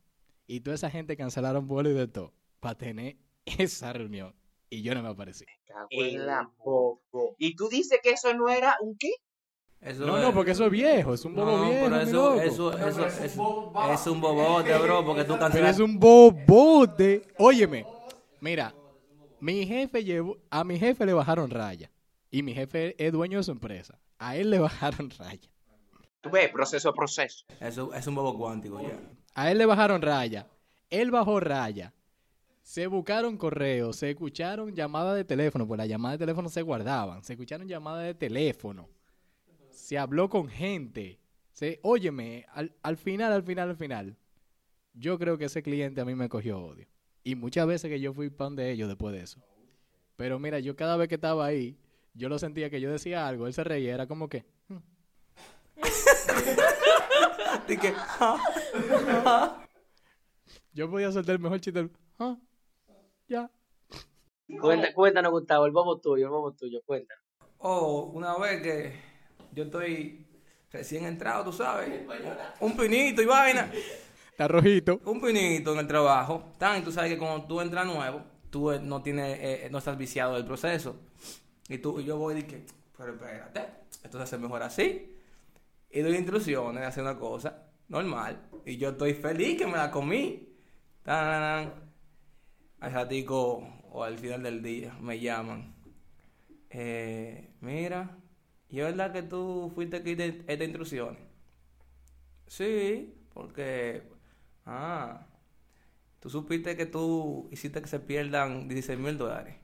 Y 0.47 0.59
toda 0.59 0.75
esa 0.75 0.89
gente 0.89 1.15
cancelaron 1.15 1.67
vuelo 1.67 1.89
y 1.89 1.93
de 1.93 2.07
todo 2.07 2.33
para 2.59 2.75
tener 2.75 3.15
esa 3.45 3.93
reunión. 3.93 4.35
Y 4.69 4.81
yo 4.81 4.93
no 4.93 5.01
me 5.01 5.09
aparecí. 5.09 5.45
Cago 5.65 5.87
en 5.91 6.25
la. 6.25 6.49
Y 7.37 7.55
tú 7.55 7.69
dices 7.69 7.99
que 8.03 8.09
eso 8.09 8.33
no 8.33 8.49
era 8.49 8.75
un 8.81 8.97
qué? 8.97 9.11
Eso 9.79 10.05
No, 10.05 10.17
es- 10.17 10.23
no, 10.23 10.33
porque 10.33 10.51
eso 10.51 10.65
es 10.65 10.71
viejo, 10.71 11.13
es 11.13 11.23
un 11.23 11.35
bobo 11.35 11.55
No, 11.57 11.69
viejo. 11.69 11.85
pero 11.85 12.01
eso, 12.01 12.11
loco. 12.31 12.41
eso, 12.41 12.77
eso, 12.77 13.05
eso, 13.05 13.23
es 13.93 14.07
un 14.07 14.19
bobote, 14.21 14.75
bro, 14.79 15.05
porque 15.05 15.21
tú 15.23 15.33
Pero 15.33 15.39
cancelas. 15.39 15.75
es 15.75 15.79
un 15.79 15.99
bobote. 15.99 17.21
Óyeme, 17.37 17.85
mira, 18.41 18.73
mi 19.39 19.65
jefe 19.67 20.03
llevó, 20.03 20.37
a 20.49 20.63
mi 20.63 20.79
jefe 20.79 21.05
le 21.05 21.13
bajaron 21.13 21.49
raya. 21.51 21.91
Y 22.37 22.43
mi 22.43 22.53
jefe 22.53 22.93
es 23.03 23.11
dueño 23.11 23.39
de 23.39 23.43
su 23.43 23.49
empresa. 23.49 23.97
A 24.19 24.35
él 24.37 24.51
le 24.51 24.59
bajaron 24.67 25.09
raya. 25.09 25.49
Tú 26.21 26.29
ves, 26.29 26.51
proceso 26.51 26.89
a 26.89 26.93
proceso. 26.93 27.43
Eso 27.59 27.91
es 27.91 28.05
un 28.05 28.13
bobo 28.13 28.37
cuántico 28.37 28.79
ya. 28.79 28.95
A 29.33 29.49
él 29.49 29.57
le 29.57 29.65
bajaron 29.65 29.99
raya. 30.03 30.45
Él 30.91 31.09
bajó 31.09 31.39
raya. 31.39 31.95
Se 32.61 32.85
buscaron 32.85 33.37
correos, 33.37 33.95
se 33.95 34.11
escucharon 34.11 34.75
llamadas 34.75 35.15
de 35.15 35.25
teléfono, 35.25 35.65
pues 35.67 35.79
las 35.79 35.87
llamadas 35.87 36.19
de 36.19 36.25
teléfono 36.25 36.47
se 36.47 36.61
guardaban. 36.61 37.23
Se 37.23 37.33
escucharon 37.33 37.67
llamadas 37.67 38.05
de 38.05 38.13
teléfono. 38.13 38.87
Se 39.71 39.97
habló 39.97 40.29
con 40.29 40.47
gente. 40.47 41.19
Se, 41.53 41.79
óyeme, 41.81 42.45
al, 42.53 42.75
al 42.83 42.97
final, 42.97 43.33
al 43.33 43.41
final, 43.41 43.69
al 43.69 43.77
final, 43.77 44.15
yo 44.93 45.17
creo 45.17 45.39
que 45.39 45.45
ese 45.45 45.63
cliente 45.63 46.01
a 46.01 46.05
mí 46.05 46.13
me 46.13 46.29
cogió 46.29 46.59
odio. 46.59 46.85
Y 47.23 47.33
muchas 47.33 47.65
veces 47.65 47.89
que 47.89 47.99
yo 47.99 48.13
fui 48.13 48.29
pan 48.29 48.55
de 48.55 48.69
ellos 48.69 48.87
después 48.87 49.15
de 49.15 49.23
eso. 49.23 49.41
Pero 50.17 50.37
mira, 50.37 50.59
yo 50.59 50.75
cada 50.75 50.97
vez 50.97 51.07
que 51.07 51.15
estaba 51.15 51.43
ahí, 51.43 51.75
yo 52.17 52.29
lo 52.29 52.39
sentía 52.39 52.69
que 52.69 52.81
yo 52.81 52.91
decía 52.91 53.27
algo, 53.27 53.47
él 53.47 53.53
se 53.53 53.63
reía, 53.63 53.93
era 53.93 54.07
como 54.07 54.27
que, 54.27 54.45
"Hmm". 54.67 54.77
Así 57.65 57.77
que, 57.77 57.93
yo 60.73 60.89
podía 60.89 61.11
soltar 61.11 61.35
el 61.35 61.41
mejor 61.41 61.59
chiste, 61.59 61.89
"Ah, 62.19 62.37
ya. 63.27 63.49
Cuenta, 64.61 64.93
cuéntanos, 64.93 65.31
Gustavo, 65.31 65.65
el 65.65 65.71
bobo 65.71 65.99
tuyo, 65.99 66.25
el 66.25 66.31
bobo 66.31 66.53
tuyo, 66.53 66.81
cuéntanos. 66.85 67.23
oh, 67.59 68.11
una 68.13 68.37
vez 68.37 68.61
que 68.61 68.93
yo 69.51 69.63
estoy 69.65 70.25
recién 70.71 71.05
entrado, 71.05 71.43
tú 71.45 71.51
sabes, 71.53 71.89
un 72.59 72.77
pinito 72.77 73.21
y 73.21 73.25
vaina. 73.25 73.69
Está 74.31 74.47
rojito. 74.47 75.01
un 75.05 75.19
pinito 75.19 75.73
en 75.73 75.79
el 75.79 75.87
trabajo. 75.87 76.51
Tan, 76.59 76.83
tú 76.83 76.91
sabes 76.91 77.11
que 77.11 77.17
cuando 77.17 77.45
tú 77.47 77.59
entras 77.59 77.85
nuevo, 77.87 78.21
tú 78.51 78.71
eh, 78.71 78.79
no 78.79 79.01
tienes, 79.01 79.37
eh, 79.41 79.67
no 79.71 79.79
estás 79.79 79.97
viciado 79.97 80.35
del 80.35 80.45
proceso. 80.45 80.95
Y 81.69 81.77
tú 81.79 81.99
y 81.99 82.05
yo 82.05 82.17
voy 82.17 82.35
y 82.35 82.41
dije, 82.43 82.65
pero 82.97 83.13
espérate, 83.13 83.61
esto 84.03 84.17
se 84.17 84.23
hace 84.23 84.37
mejor 84.37 84.63
así. 84.63 85.13
y 85.91 86.01
doy 86.01 86.15
instrucciones 86.15 86.95
de 86.95 87.01
una 87.01 87.17
cosa 87.17 87.67
normal. 87.87 88.41
Y 88.65 88.77
yo 88.77 88.89
estoy 88.89 89.13
feliz 89.13 89.57
que 89.57 89.65
me 89.65 89.73
la 89.73 89.91
comí. 89.91 90.49
Tan, 91.03 91.71
al 92.79 92.93
ratico 92.93 93.63
o 93.91 94.03
al 94.03 94.17
final 94.17 94.43
del 94.43 94.61
día 94.61 94.93
me 95.01 95.19
llaman. 95.19 95.75
Eh, 96.69 97.53
mira, 97.61 98.17
¿y 98.69 98.79
es 98.79 98.85
verdad 98.85 99.13
que 99.13 99.23
tú 99.23 99.71
fuiste 99.73 99.97
aquí 99.97 100.15
de 100.15 100.27
estas 100.47 100.61
instrucciones? 100.67 101.21
Sí, 102.47 103.13
porque... 103.33 104.03
Ah, 104.65 105.25
tú 106.19 106.29
supiste 106.29 106.75
que 106.75 106.85
tú 106.85 107.47
hiciste 107.51 107.81
que 107.81 107.87
se 107.87 107.99
pierdan 107.99 108.67
16 108.67 108.99
mil 108.99 109.17
dólares 109.17 109.55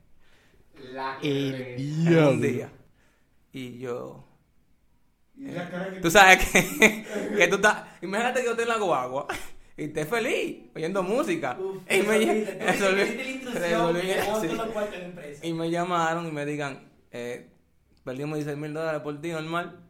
El 1.22 1.54
en 1.54 1.76
diablo. 2.04 2.30
un 2.30 2.40
día. 2.40 2.72
Y 3.52 3.78
yo... 3.78 4.24
eh, 5.40 5.98
Tú 6.02 6.10
sabes 6.10 6.38
que, 6.48 7.04
que 7.36 7.48
tú 7.48 7.56
estás... 7.56 7.84
Imagínate 8.02 8.40
que 8.40 8.46
yo 8.46 8.50
estoy 8.52 8.64
en 8.64 8.68
la 8.70 8.78
guagua 8.78 9.26
y 9.76 9.84
esté 9.84 10.04
feliz 10.06 10.70
oyendo 10.74 11.02
música. 11.02 11.56
y, 11.90 12.02
me, 12.02 12.16
y 15.42 15.52
me 15.52 15.70
llamaron 15.70 16.26
y 16.28 16.30
me 16.32 16.46
digan, 16.46 16.88
eh, 17.10 17.48
perdimos 18.04 18.36
16 18.36 18.56
mil 18.58 18.72
dólares 18.74 19.00
por 19.02 19.20
ti, 19.20 19.30
normal. 19.30 19.80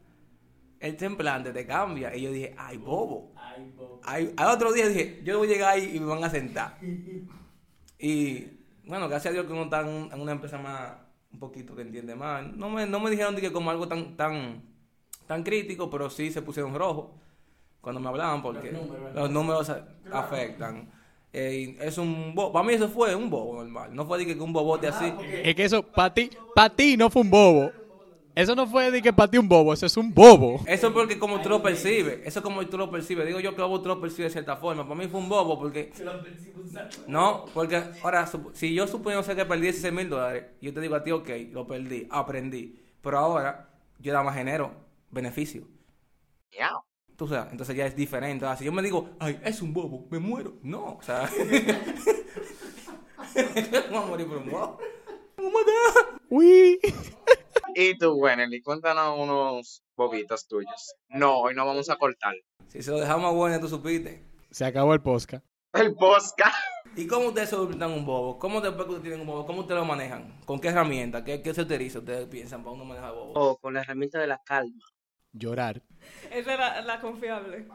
El 0.79 0.99
semblante 0.99 1.51
te 1.51 1.65
cambia. 1.65 2.15
Y 2.15 2.21
yo 2.21 2.31
dije, 2.31 2.53
ay, 2.57 2.77
bobo. 2.77 3.33
Ay, 4.03 4.33
al 4.37 4.49
otro 4.55 4.71
día 4.73 4.87
dije, 4.87 5.21
yo 5.23 5.37
voy 5.39 5.47
a 5.47 5.51
llegar 5.51 5.73
ahí 5.73 5.91
y 5.95 5.99
me 5.99 6.05
van 6.07 6.23
a 6.23 6.29
sentar. 6.29 6.77
Y 7.97 8.54
bueno, 8.87 9.07
gracias 9.09 9.31
a 9.31 9.33
Dios 9.33 9.45
que 9.45 9.53
uno 9.53 9.63
está 9.63 9.81
en, 9.81 9.87
un- 9.87 10.13
en 10.13 10.21
una 10.21 10.31
empresa 10.31 10.57
más, 10.57 10.93
un 11.33 11.39
poquito 11.39 11.75
que 11.75 11.81
entiende 11.81 12.15
más. 12.15 12.45
No 12.55 12.69
me, 12.69 12.85
no 12.85 12.99
me 12.99 13.09
dijeron 13.09 13.35
de 13.35 13.41
que 13.41 13.51
como 13.51 13.69
algo 13.71 13.87
tan, 13.87 14.15
tan, 14.15 14.61
tan 15.27 15.43
crítico, 15.43 15.89
pero 15.89 16.09
sí 16.09 16.31
se 16.31 16.41
pusieron 16.41 16.73
rojos 16.75 17.07
cuando 17.81 17.99
me 18.01 18.07
hablaban 18.09 18.41
porque 18.41 18.71
los 19.13 19.29
números, 19.31 19.71
afectan. 20.11 20.89
Eh, 21.33 21.77
es 21.81 21.97
un 21.97 22.33
bobo. 22.33 22.53
Para 22.53 22.65
mí 22.65 22.73
eso 22.73 22.87
fue 22.87 23.13
un 23.13 23.29
bobo 23.29 23.55
normal. 23.61 23.93
No 23.93 24.05
fue 24.05 24.17
de 24.19 24.25
que 24.25 24.41
un 24.41 24.53
bobote 24.53 24.87
así. 24.87 25.13
Es 25.43 25.53
que 25.55 25.65
eso, 25.65 25.83
para 25.83 26.13
ti, 26.13 26.29
pa' 26.55 26.69
ti 26.69 26.95
no 26.95 27.09
fue 27.09 27.23
un 27.23 27.29
bobo. 27.29 27.71
Eso 28.35 28.53
no 28.53 28.67
fue 28.67 28.91
de 28.91 29.01
que 29.01 29.13
para 29.13 29.31
ti 29.31 29.37
un 29.37 29.47
bobo, 29.47 29.71
eso 29.71 29.85
es 29.85 29.95
un 29.95 30.13
bobo. 30.13 30.59
Eso 30.67 30.87
es 30.87 30.93
porque 30.93 31.17
como 31.17 31.41
tú 31.41 31.47
lo 31.47 31.63
percibes. 31.63 32.19
Eso 32.25 32.39
es 32.39 32.43
como 32.43 32.67
tú 32.67 32.77
lo 32.77 32.91
percibes. 32.91 33.25
Digo 33.25 33.39
yo 33.39 33.55
que 33.55 33.61
tú 33.61 33.87
lo 33.87 34.01
percibes 34.01 34.33
de 34.33 34.41
cierta 34.41 34.57
forma. 34.57 34.83
Para 34.83 34.95
mí 34.95 35.07
fue 35.07 35.21
un 35.21 35.29
bobo 35.29 35.57
porque... 35.57 35.93
No, 37.07 37.45
porque 37.53 37.81
ahora, 38.03 38.29
si 38.51 38.73
yo 38.73 38.87
supongo 38.87 39.23
sé 39.23 39.37
que 39.37 39.45
perdí 39.45 39.61
16 39.63 39.93
mil 39.93 40.09
dólares, 40.09 40.47
yo 40.61 40.73
te 40.73 40.81
digo 40.81 40.95
a 40.95 41.03
ti, 41.03 41.11
ok, 41.11 41.29
lo 41.53 41.65
perdí, 41.65 42.07
aprendí. 42.09 42.77
Pero 43.01 43.19
ahora, 43.19 43.69
yo 43.99 44.11
nada 44.11 44.25
más 44.25 44.35
genero 44.35 44.73
beneficio. 45.11 45.65
Miau. 46.51 46.81
Tú 47.15 47.29
sabes, 47.29 47.53
entonces 47.53 47.73
ya 47.73 47.85
es 47.85 47.95
diferente. 47.95 48.43
Ahora, 48.43 48.57
si 48.57 48.65
yo 48.65 48.73
me 48.73 48.81
digo, 48.81 49.11
ay, 49.19 49.39
es 49.45 49.61
un 49.61 49.71
bobo, 49.73 50.07
me 50.11 50.19
muero. 50.19 50.55
No, 50.61 50.97
o 50.97 51.01
sea... 51.01 51.29
Vamos 53.91 54.03
a 54.03 54.07
morir 54.07 54.27
por 54.27 54.37
un 54.37 54.49
bobo. 54.51 54.77
Uy. 56.29 56.79
Y 57.77 57.97
tú, 57.97 58.13
Wenely, 58.13 58.61
cuéntanos 58.61 59.19
unos 59.19 59.83
bobitos 59.97 60.47
tuyos. 60.47 60.95
No, 61.09 61.39
hoy 61.39 61.53
no 61.53 61.65
vamos 61.65 61.89
a 61.89 61.97
cortar. 61.97 62.33
Si 62.69 62.81
se 62.81 62.89
lo 62.89 63.01
dejamos 63.01 63.25
a 63.25 63.33
bueno, 63.33 63.59
tú 63.59 63.67
supiste. 63.67 64.23
Se 64.49 64.63
acabó 64.63 64.93
el 64.93 65.01
posca. 65.01 65.43
El 65.73 65.93
Bosca. 65.93 66.53
¿Y 66.95 67.05
cómo 67.05 67.27
ustedes 67.27 67.49
solucionan 67.49 67.91
un 67.91 68.05
bobo? 68.05 68.39
¿Cómo 68.39 68.61
después 68.61 68.85
que 68.85 68.93
ustedes 68.93 69.01
tienen 69.03 69.19
un 69.19 69.27
bobo? 69.27 69.45
¿Cómo 69.45 69.59
ustedes 69.59 69.81
lo 69.81 69.85
manejan? 69.85 70.39
¿Con 70.45 70.61
qué 70.61 70.69
herramienta? 70.69 71.25
¿Qué, 71.25 71.41
qué 71.41 71.53
se 71.53 71.63
utiliza 71.63 71.99
ustedes 71.99 72.27
piensan 72.27 72.63
para 72.63 72.75
uno 72.75 72.85
manejar 72.85 73.11
bobo? 73.11 73.33
O 73.33 73.57
con 73.57 73.73
la 73.73 73.81
herramienta 73.81 74.19
de 74.19 74.27
la 74.27 74.41
calma. 74.45 74.85
Llorar. 75.33 75.81
Esa 76.31 76.53
era 76.53 76.81
la 76.81 77.01
confiable. 77.01 77.67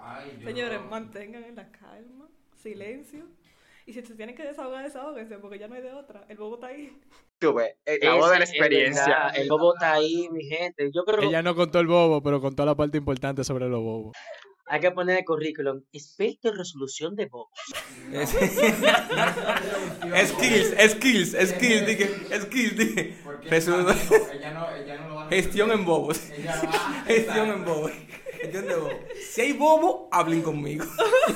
Señores, 0.42 0.80
mantengan 0.88 1.44
en 1.44 1.56
la 1.56 1.70
calma, 1.70 2.30
silencio. 2.56 3.26
Y 3.84 3.92
si 3.92 4.00
se 4.00 4.14
tienen 4.14 4.34
que 4.34 4.44
desahogar, 4.44 4.82
desahóguense, 4.82 5.36
porque 5.36 5.58
ya 5.58 5.68
no 5.68 5.74
hay 5.74 5.82
de 5.82 5.92
otra. 5.92 6.24
El 6.30 6.38
bobo 6.38 6.54
está 6.54 6.68
ahí. 6.68 6.98
Tú 7.40 7.54
ves, 7.54 7.74
eh, 7.86 7.98
voz 8.10 8.30
de 8.30 8.38
la 8.38 8.44
experiencia. 8.44 9.28
El 9.34 9.48
bobo 9.48 9.74
está 9.74 9.94
ahí, 9.94 10.28
mi 10.30 10.44
gente. 10.44 10.90
Yo 10.94 11.04
creo 11.04 11.18
que 11.20 11.26
Ella 11.26 11.42
no 11.42 11.54
contó 11.56 11.80
el 11.80 11.86
bobo, 11.86 12.22
pero 12.22 12.40
contó 12.40 12.64
la 12.66 12.74
parte 12.76 12.98
importante 12.98 13.42
sobre 13.44 13.66
los 13.68 13.80
bobos. 13.80 14.16
hay 14.66 14.78
que 14.80 14.90
poner 14.92 15.18
el 15.18 15.24
currículum. 15.24 15.82
Experto 15.92 16.50
en 16.50 16.56
resolución 16.58 17.16
de 17.16 17.26
bobos. 17.26 17.50
Skills, 20.26 20.74
skills, 20.92 21.36
skills, 21.48 21.86
dije, 21.86 22.40
skills, 22.42 22.76
dije. 22.76 23.16
Resol- 23.48 23.96
Ella 24.32 24.52
no, 24.52 24.70
ella 24.74 24.96
no 25.00 25.08
lo 25.08 25.14
va 25.16 25.26
a 25.26 25.28
Gestión 25.28 25.70
en 25.72 25.84
bobos. 25.84 26.30
Ella 26.30 26.60
va 26.64 27.04
Gestión 27.06 27.48
en 27.50 27.64
bobos. 27.64 27.92
Gestión 28.40 28.66
de 28.66 28.74
bobos. 28.76 28.94
Si 29.30 29.40
hay 29.40 29.52
bobo, 29.54 30.08
hablen 30.12 30.42
conmigo. 30.42 30.84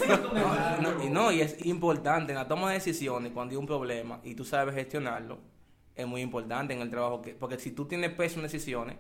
No, 0.09 0.81
no, 0.93 1.05
y 1.05 1.09
no, 1.09 1.33
y 1.33 1.41
es 1.41 1.65
importante 1.65 2.33
en 2.33 2.39
la 2.39 2.47
toma 2.49 2.69
de 2.69 2.75
decisiones 2.75 3.33
cuando 3.33 3.53
hay 3.53 3.57
un 3.57 3.67
problema 3.67 4.21
y 4.25 4.35
tú 4.35 4.45
sabes 4.45 4.75
gestionarlo, 4.75 5.39
es 5.95 6.07
muy 6.07 6.21
importante 6.21 6.75
en 6.75 6.81
el 6.81 6.91
trabajo 6.91 7.23
que, 7.23 7.35
porque 7.35 7.59
si 7.59 7.71
tú 7.73 7.87
tienes 7.87 8.11
peso 8.13 8.37
en 8.37 8.43
decisiones, 8.43 8.97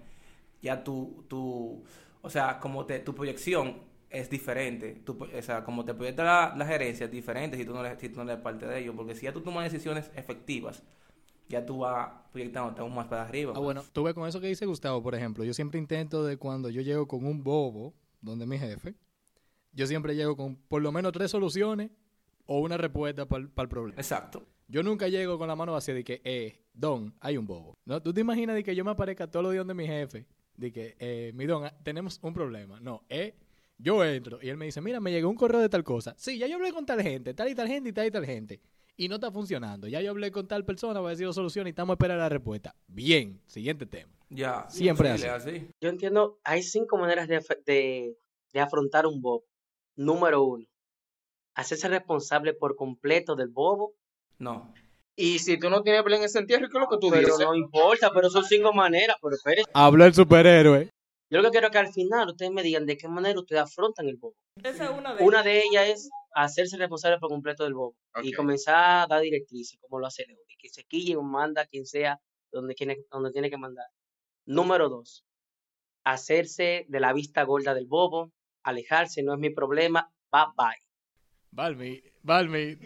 ya 0.62 0.82
tu, 0.82 1.24
tu 1.28 1.84
o 2.22 2.30
sea, 2.30 2.58
como 2.58 2.86
te, 2.86 3.00
tu 3.00 3.14
proyección 3.14 3.82
es 4.08 4.30
diferente, 4.30 5.02
tu, 5.04 5.18
o 5.22 5.42
sea, 5.42 5.64
como 5.64 5.84
te 5.84 5.92
proyecta 5.92 6.24
la, 6.24 6.54
la 6.56 6.66
gerencia 6.66 7.06
es 7.06 7.12
diferente 7.12 7.56
si 7.56 7.64
tú, 7.64 7.74
no 7.74 7.84
eres, 7.84 8.00
si 8.00 8.08
tú 8.08 8.22
no 8.22 8.30
eres 8.30 8.42
parte 8.42 8.66
de 8.66 8.80
ello, 8.80 8.94
porque 8.94 9.14
si 9.14 9.24
ya 9.24 9.32
tú 9.32 9.40
tomas 9.40 9.70
decisiones 9.70 10.10
efectivas, 10.14 10.82
ya 11.48 11.66
tú 11.66 11.78
vas 11.78 12.08
proyectándote 12.32 12.80
aún 12.80 12.94
más 12.94 13.06
para 13.06 13.22
arriba. 13.22 13.52
Ah, 13.54 13.60
bueno, 13.60 13.82
tú 13.92 14.04
ves 14.04 14.14
con 14.14 14.26
eso 14.26 14.40
que 14.40 14.46
dice 14.46 14.66
Gustavo, 14.66 15.02
por 15.02 15.14
ejemplo. 15.14 15.44
Yo 15.44 15.52
siempre 15.52 15.78
intento 15.78 16.24
de 16.24 16.36
cuando 16.36 16.70
yo 16.70 16.80
llego 16.80 17.06
con 17.06 17.26
un 17.26 17.42
bobo, 17.42 17.94
donde 18.20 18.46
mi 18.46 18.58
jefe, 18.58 18.94
yo 19.72 19.86
siempre 19.86 20.14
llego 20.14 20.36
con 20.36 20.56
por 20.56 20.80
lo 20.80 20.92
menos 20.92 21.12
tres 21.12 21.30
soluciones 21.30 21.90
o 22.46 22.60
una 22.60 22.76
respuesta 22.76 23.26
para 23.26 23.42
el 23.42 23.68
problema. 23.68 24.00
Exacto. 24.00 24.46
Yo 24.68 24.82
nunca 24.82 25.08
llego 25.08 25.38
con 25.38 25.48
la 25.48 25.56
mano 25.56 25.72
vacía 25.72 25.94
de 25.94 26.04
que, 26.04 26.22
eh, 26.24 26.63
Don, 26.74 27.14
hay 27.20 27.36
un 27.38 27.46
bobo. 27.46 27.78
¿No? 27.84 28.02
¿Tú 28.02 28.12
te 28.12 28.20
imaginas 28.20 28.56
de 28.56 28.64
que 28.64 28.74
yo 28.74 28.84
me 28.84 28.90
aparezca 28.90 29.30
todos 29.30 29.44
los 29.44 29.52
días 29.52 29.60
donde 29.60 29.74
mi 29.82 29.86
jefe? 29.86 30.26
De 30.56 30.70
que, 30.72 30.96
eh, 30.98 31.32
mi 31.34 31.46
Don, 31.46 31.64
ah, 31.64 31.74
tenemos 31.82 32.18
un 32.22 32.34
problema. 32.34 32.80
No, 32.80 33.04
eh, 33.08 33.34
yo 33.78 34.04
entro 34.04 34.38
y 34.42 34.48
él 34.48 34.56
me 34.56 34.66
dice, 34.66 34.80
mira, 34.80 35.00
me 35.00 35.10
llegó 35.12 35.28
un 35.30 35.36
correo 35.36 35.60
de 35.60 35.68
tal 35.68 35.84
cosa. 35.84 36.14
Sí, 36.18 36.36
ya 36.38 36.46
yo 36.46 36.56
hablé 36.56 36.72
con 36.72 36.84
tal 36.84 37.00
gente, 37.02 37.32
tal 37.32 37.48
y 37.48 37.54
tal 37.54 37.68
gente 37.68 37.88
y 37.90 37.92
tal 37.92 38.06
y 38.06 38.10
tal 38.10 38.26
gente. 38.26 38.60
Y 38.96 39.08
no 39.08 39.16
está 39.16 39.30
funcionando. 39.32 39.88
Ya 39.88 40.00
yo 40.00 40.10
hablé 40.10 40.30
con 40.30 40.46
tal 40.46 40.64
persona, 40.64 41.00
voy 41.00 41.08
a 41.08 41.10
decir 41.10 41.26
la 41.26 41.32
solución 41.32 41.66
y 41.66 41.70
estamos 41.70 41.94
a 41.94 41.96
esperar 41.96 42.18
la 42.18 42.28
respuesta. 42.28 42.76
Bien, 42.86 43.40
siguiente 43.46 43.86
tema. 43.86 44.12
Ya. 44.30 44.66
Siempre 44.68 45.16
Sí, 45.18 45.26
así. 45.26 45.50
así. 45.50 45.68
Yo 45.80 45.88
entiendo, 45.88 46.38
hay 46.44 46.62
cinco 46.62 46.96
maneras 46.98 47.26
de, 47.28 47.40
de, 47.66 48.16
de 48.52 48.60
afrontar 48.60 49.06
un 49.06 49.20
bobo. 49.20 49.44
Número 49.96 50.42
uno, 50.44 50.64
hacerse 51.54 51.88
responsable 51.88 52.52
por 52.54 52.74
completo 52.76 53.34
del 53.36 53.48
bobo. 53.48 53.94
No. 54.38 54.72
Y 55.16 55.38
si 55.38 55.58
tú 55.58 55.70
no 55.70 55.82
tienes 55.82 56.02
plan 56.02 56.18
en 56.18 56.24
ese 56.24 56.40
entierro, 56.40 56.68
¿qué 56.68 56.76
es 56.76 56.80
lo 56.80 56.88
que 56.88 56.98
tú 56.98 57.10
Pero 57.10 57.26
dices? 57.26 57.38
no 57.46 57.54
importa, 57.54 58.10
pero 58.12 58.28
son 58.30 58.44
cinco 58.44 58.72
maneras. 58.72 59.16
Pero 59.22 59.34
espérese. 59.36 59.70
Habló 59.72 60.04
el 60.04 60.14
superhéroe. 60.14 60.90
Yo 61.30 61.40
lo 61.40 61.44
que 61.44 61.52
quiero 61.52 61.68
es 61.68 61.72
que 61.72 61.78
al 61.78 61.92
final 61.92 62.28
ustedes 62.28 62.52
me 62.52 62.62
digan 62.62 62.86
de 62.86 62.96
qué 62.96 63.08
manera 63.08 63.38
ustedes 63.38 63.62
afrontan 63.62 64.08
el 64.08 64.16
bobo. 64.16 64.34
Esa 64.62 64.84
es 64.84 64.90
una 64.90 65.14
de 65.14 65.24
Una 65.24 65.42
de 65.42 65.62
ellas 65.62 65.88
es 65.88 66.10
hacerse 66.34 66.76
responsable 66.76 67.18
por 67.18 67.28
completo 67.30 67.64
del 67.64 67.74
bobo 67.74 67.96
y 68.22 68.32
comenzar 68.32 68.74
a 69.02 69.06
dar 69.08 69.20
directrices, 69.20 69.78
como 69.80 70.00
lo 70.00 70.06
hace 70.06 70.24
Leo, 70.26 70.36
que 70.58 70.68
se 70.68 70.84
quille 70.84 71.16
o 71.16 71.22
manda 71.22 71.62
a 71.62 71.66
quien 71.66 71.86
sea 71.86 72.20
donde 72.52 72.74
tiene, 72.74 72.98
donde 73.10 73.30
tiene 73.32 73.50
que 73.50 73.56
mandar. 73.56 73.86
Número 74.46 74.88
dos, 74.88 75.24
hacerse 76.04 76.86
de 76.88 77.00
la 77.00 77.12
vista 77.12 77.42
gorda 77.44 77.74
del 77.74 77.86
bobo, 77.86 78.30
alejarse, 78.62 79.22
no 79.22 79.32
es 79.34 79.40
mi 79.40 79.50
problema, 79.50 80.12
bye 80.30 80.42
bye. 80.56 80.76
Balmi, 81.54 82.02
Balmi, 82.22 82.76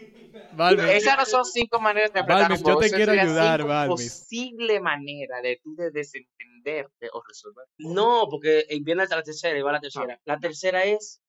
Balmi. 0.51 0.83
Esas 0.91 1.17
no 1.17 1.25
son 1.25 1.43
cinco 1.43 1.81
maneras 1.81 2.13
de 2.13 2.19
apretar 2.19 2.43
Balmis, 2.43 2.61
un 2.61 2.67
yo 2.67 2.77
te 2.77 2.91
quiero 2.91 3.11
ayudar, 3.13 3.65
Balmis. 3.65 4.21
posible 4.21 4.79
manera 4.79 5.41
de 5.41 5.59
tú 5.63 5.75
de 5.75 5.89
desentenderte 5.89 7.09
o 7.11 7.21
resolver. 7.27 7.65
No, 7.79 8.27
porque 8.29 8.65
eh, 8.69 8.79
viene 8.83 9.01
hasta 9.03 9.15
la 9.15 9.23
tercera 9.23 9.57
y 9.57 9.61
va 9.63 9.71
la 9.71 9.79
tercera. 9.79 10.19
La 10.23 10.37
tercera 10.37 10.83
es 10.83 11.19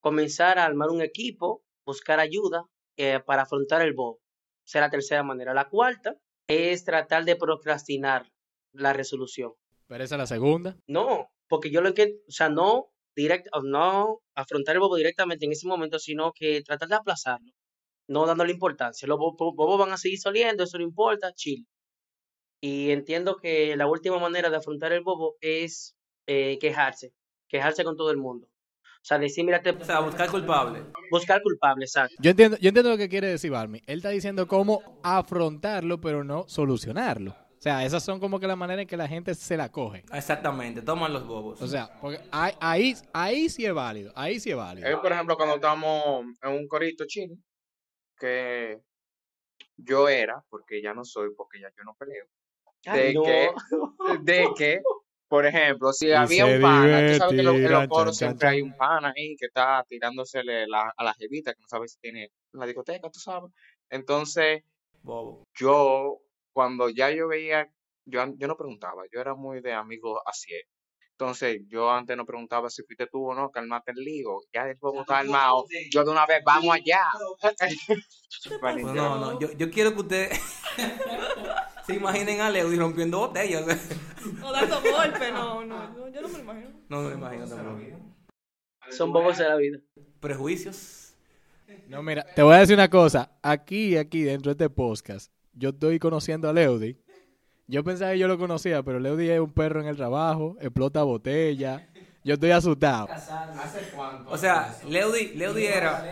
comenzar 0.00 0.60
a 0.60 0.64
armar 0.64 0.90
un 0.90 1.02
equipo, 1.02 1.64
buscar 1.84 2.20
ayuda 2.20 2.62
eh, 2.96 3.18
para 3.18 3.42
afrontar 3.42 3.82
el 3.82 3.92
bobo. 3.92 4.20
Esa 4.64 4.78
es 4.78 4.82
la 4.82 4.90
tercera 4.90 5.22
manera. 5.24 5.54
La 5.54 5.68
cuarta 5.68 6.14
es 6.46 6.84
tratar 6.84 7.24
de 7.24 7.34
procrastinar 7.34 8.30
la 8.72 8.92
resolución. 8.92 9.54
Pero 9.88 10.04
esa 10.04 10.14
es 10.14 10.18
la 10.20 10.26
segunda. 10.26 10.76
No, 10.86 11.30
porque 11.48 11.70
yo 11.70 11.80
lo 11.80 11.94
que, 11.94 12.20
o 12.28 12.30
sea, 12.30 12.48
no 12.48 12.92
direct, 13.16 13.48
o 13.52 13.62
no 13.62 14.20
afrontar 14.36 14.76
el 14.76 14.80
bobo 14.80 14.94
directamente 14.96 15.46
en 15.46 15.52
ese 15.52 15.66
momento, 15.66 15.98
sino 15.98 16.32
que 16.32 16.62
tratar 16.62 16.88
de 16.88 16.94
aplazarlo, 16.96 17.50
no 18.08 18.26
dándole 18.26 18.52
importancia. 18.52 19.08
Los 19.08 19.18
bo- 19.18 19.34
bo- 19.36 19.54
bobos 19.54 19.78
van 19.78 19.90
a 19.92 19.96
seguir 19.96 20.18
saliendo, 20.20 20.62
eso 20.64 20.78
no 20.78 20.84
importa, 20.84 21.32
chill. 21.32 21.66
Y 22.60 22.90
entiendo 22.90 23.36
que 23.36 23.76
la 23.76 23.86
última 23.86 24.18
manera 24.18 24.50
de 24.50 24.56
afrontar 24.56 24.92
el 24.92 25.02
bobo 25.02 25.36
es 25.40 25.94
eh, 26.26 26.58
quejarse, 26.60 27.12
quejarse 27.48 27.84
con 27.84 27.96
todo 27.96 28.10
el 28.10 28.16
mundo. 28.16 28.46
O 28.46 29.08
sea, 29.08 29.18
decir, 29.18 29.44
mira, 29.44 29.62
te- 29.62 29.70
O 29.70 29.84
sea, 29.84 30.00
buscar 30.00 30.28
culpable. 30.30 30.82
buscar 31.10 31.40
culpable, 31.42 31.84
exacto. 31.84 32.16
Yo 32.18 32.30
entiendo, 32.30 32.56
yo 32.58 32.68
entiendo 32.68 32.90
lo 32.90 32.96
que 32.98 33.08
quiere 33.08 33.28
decir 33.28 33.50
Balmi. 33.52 33.80
Él 33.86 33.98
está 33.98 34.08
diciendo 34.10 34.48
cómo 34.48 34.98
afrontarlo, 35.04 36.00
pero 36.00 36.24
no 36.24 36.48
solucionarlo. 36.48 37.36
O 37.66 37.68
sea, 37.68 37.84
esas 37.84 38.04
son 38.04 38.20
como 38.20 38.38
que 38.38 38.46
la 38.46 38.54
manera 38.54 38.82
en 38.82 38.86
que 38.86 38.96
la 38.96 39.08
gente 39.08 39.34
se 39.34 39.56
la 39.56 39.68
coge. 39.72 40.04
Exactamente, 40.12 40.82
toman 40.82 41.12
los 41.12 41.26
bobos. 41.26 41.60
O 41.60 41.66
sea, 41.66 41.90
porque 42.00 42.20
ahí, 42.30 42.52
ahí, 42.60 42.94
ahí 43.12 43.48
sí 43.48 43.66
es 43.66 43.74
válido. 43.74 44.12
Ahí 44.14 44.38
sí 44.38 44.50
es 44.52 44.56
válido. 44.56 45.02
Por 45.02 45.10
ejemplo, 45.10 45.36
cuando 45.36 45.56
estamos 45.56 46.26
en 46.42 46.52
un 46.52 46.68
corito 46.68 47.04
chino, 47.08 47.34
que 48.20 48.78
yo 49.78 50.08
era, 50.08 50.44
porque 50.48 50.80
ya 50.80 50.94
no 50.94 51.04
soy, 51.04 51.30
porque 51.36 51.58
ya 51.60 51.68
yo 51.76 51.82
no 51.82 51.94
peleo, 51.94 52.26
Ay, 52.86 53.00
de 53.08 53.14
no. 53.14 53.22
que, 53.24 53.50
de 54.22 54.48
que, 54.56 54.80
por 55.26 55.44
ejemplo, 55.44 55.92
si 55.92 56.06
Y 56.06 56.12
había 56.12 56.46
un 56.46 56.60
pana, 56.60 57.04
tú 57.08 57.14
sabes 57.16 57.34
que 57.34 57.40
en 57.40 57.46
los- 57.46 57.54
en 57.56 57.62
los 57.62 57.70
divertirán, 57.80 57.88
coros 57.88 58.16
chan, 58.16 58.28
siempre 58.28 58.46
chan, 58.46 58.54
hay 58.54 58.62
un 58.62 58.76
pana 58.76 59.12
ahí 59.16 59.34
que 59.36 59.46
está 59.46 59.84
tirándosele 59.88 60.68
la- 60.68 60.94
a 60.96 61.02
la 61.02 61.14
jevita, 61.14 61.52
que 61.52 61.62
no 61.62 61.66
sabe 61.66 61.88
si 61.88 61.98
tiene 61.98 62.30
la 62.52 62.64
discoteca, 62.64 63.10
tú 63.10 63.18
sabes. 63.18 63.50
Entonces, 63.90 64.62
Bobo. 65.02 65.42
yo, 65.58 66.20
cuando 66.56 66.88
ya 66.88 67.10
yo 67.10 67.28
veía, 67.28 67.70
yo, 68.06 68.24
yo 68.38 68.48
no 68.48 68.56
preguntaba, 68.56 69.02
yo 69.12 69.20
era 69.20 69.34
muy 69.34 69.60
de 69.60 69.74
amigo 69.74 70.22
así. 70.26 70.54
Entonces, 71.10 71.60
yo 71.68 71.90
antes 71.90 72.16
no 72.16 72.24
preguntaba 72.24 72.70
si 72.70 72.82
fuiste 72.82 73.06
tú 73.08 73.30
o 73.30 73.34
no, 73.34 73.50
calmate 73.50 73.90
el 73.90 73.98
lío. 73.98 74.38
Ya 74.54 74.64
después 74.64 74.94
que 74.94 75.00
está 75.00 75.18
armado, 75.18 75.66
yo 75.90 76.02
de 76.02 76.10
una 76.10 76.24
vez, 76.24 76.42
vamos 76.44 76.74
allá. 76.74 77.02
No, 78.94 79.18
no, 79.18 79.40
yo, 79.40 79.50
yo 79.52 79.70
quiero 79.70 79.92
que 79.92 80.00
ustedes 80.00 80.40
se 81.86 81.94
imaginen 81.94 82.40
a 82.40 82.50
Leo 82.50 82.72
y 82.72 82.76
rompiendo 82.76 83.18
botellas. 83.18 83.64
O 84.42 84.52
dando 84.52 84.80
golpes, 84.80 85.32
no, 85.32 85.64
no, 85.64 85.88
no, 85.90 86.08
yo 86.08 86.20
no 86.20 86.28
me 86.28 86.34
lo 86.34 86.40
imagino. 86.40 86.70
No 86.88 87.00
me 87.02 87.14
imagino 87.14 87.46
tampoco. 87.48 87.98
Son 88.90 89.12
bobos 89.12 89.38
de 89.38 89.48
la 89.48 89.56
vida. 89.56 89.78
Prejuicios. 90.20 91.14
No, 91.88 92.02
mira, 92.02 92.24
te 92.34 92.42
voy 92.42 92.54
a 92.54 92.58
decir 92.58 92.74
una 92.74 92.88
cosa. 92.88 93.38
Aquí, 93.42 93.96
aquí, 93.96 94.22
dentro 94.22 94.54
de 94.54 94.64
este 94.64 94.74
podcast, 94.74 95.32
yo 95.56 95.70
estoy 95.70 95.98
conociendo 95.98 96.48
a 96.48 96.52
Leody. 96.52 96.96
Yo 97.68 97.84
pensaba 97.84 98.12
que 98.12 98.18
yo 98.18 98.28
lo 98.28 98.38
conocía, 98.38 98.82
pero 98.82 99.00
Leody 99.00 99.30
es 99.30 99.40
un 99.40 99.52
perro 99.52 99.80
en 99.80 99.88
el 99.88 99.96
trabajo, 99.96 100.56
explota 100.60 101.02
botella. 101.04 101.82
Yo 102.24 102.34
estoy 102.34 102.50
asustado. 102.52 103.10
O 104.28 104.36
sea, 104.36 104.78
Leody, 104.82 105.32
Leody 105.34 105.66
era, 105.66 106.04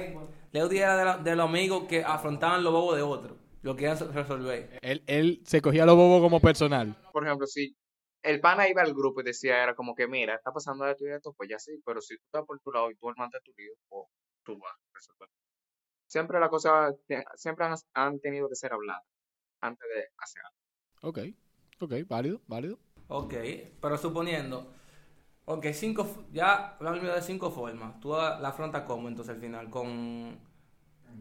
Leody 0.52 0.78
era 0.78 0.96
de, 0.96 1.04
la- 1.04 1.18
de 1.18 1.36
los 1.36 1.48
amigos 1.48 1.86
que 1.88 2.02
afrontaban 2.04 2.62
los 2.62 2.72
bobos 2.72 2.96
de 2.96 3.02
otros. 3.02 3.38
Lo 3.62 3.74
que 3.74 3.84
querían 3.84 4.12
resolver. 4.12 4.78
Él, 4.82 5.02
él 5.06 5.40
se 5.44 5.60
cogía 5.60 5.86
los 5.86 5.96
bobos 5.96 6.20
como 6.20 6.40
personal. 6.40 6.94
Por 7.12 7.26
ejemplo, 7.26 7.46
si 7.46 7.74
el 8.22 8.40
pana 8.40 8.68
iba 8.68 8.82
al 8.82 8.92
grupo 8.94 9.20
y 9.20 9.24
decía, 9.24 9.62
era 9.62 9.74
como 9.74 9.94
que, 9.94 10.06
mira, 10.06 10.34
está 10.34 10.52
pasando 10.52 10.86
esto 10.86 11.06
y 11.06 11.10
esto, 11.12 11.32
pues 11.32 11.48
ya 11.48 11.58
sí, 11.58 11.80
pero 11.84 12.00
si 12.00 12.16
tú 12.16 12.22
estás 12.26 12.44
por 12.44 12.60
tu 12.60 12.70
lado 12.72 12.90
y 12.90 12.96
tú 12.96 13.08
armaste 13.08 13.38
tu 13.44 13.52
lío, 13.56 13.72
pues 13.88 14.06
tú 14.44 14.58
vas 14.58 14.72
a 14.72 14.78
resolver. 14.94 15.28
Siempre 16.06 16.40
las 16.40 16.50
cosas, 16.50 16.94
siempre 17.36 17.66
han, 17.66 17.74
han 17.94 18.20
tenido 18.20 18.48
que 18.48 18.54
ser 18.56 18.72
habladas 18.72 19.04
antes 19.64 19.88
de 19.88 20.09
hacer 20.18 20.42
algo. 20.44 21.09
Ok, 21.09 21.18
ok, 21.80 22.09
válido, 22.09 22.40
válido. 22.47 22.78
Ok, 23.09 23.35
pero 23.80 23.99
suponiendo, 23.99 24.73
ok, 25.44 25.66
cinco, 25.73 26.26
ya 26.33 26.76
hablamos 26.76 27.02
de 27.02 27.23
cinco 27.23 27.50
formas. 27.50 27.99
Tú 28.00 28.11
la 28.12 28.49
afrontas 28.49 28.83
como 28.83 29.09
entonces 29.09 29.35
al 29.35 29.40
final, 29.40 29.71
con, 29.71 30.38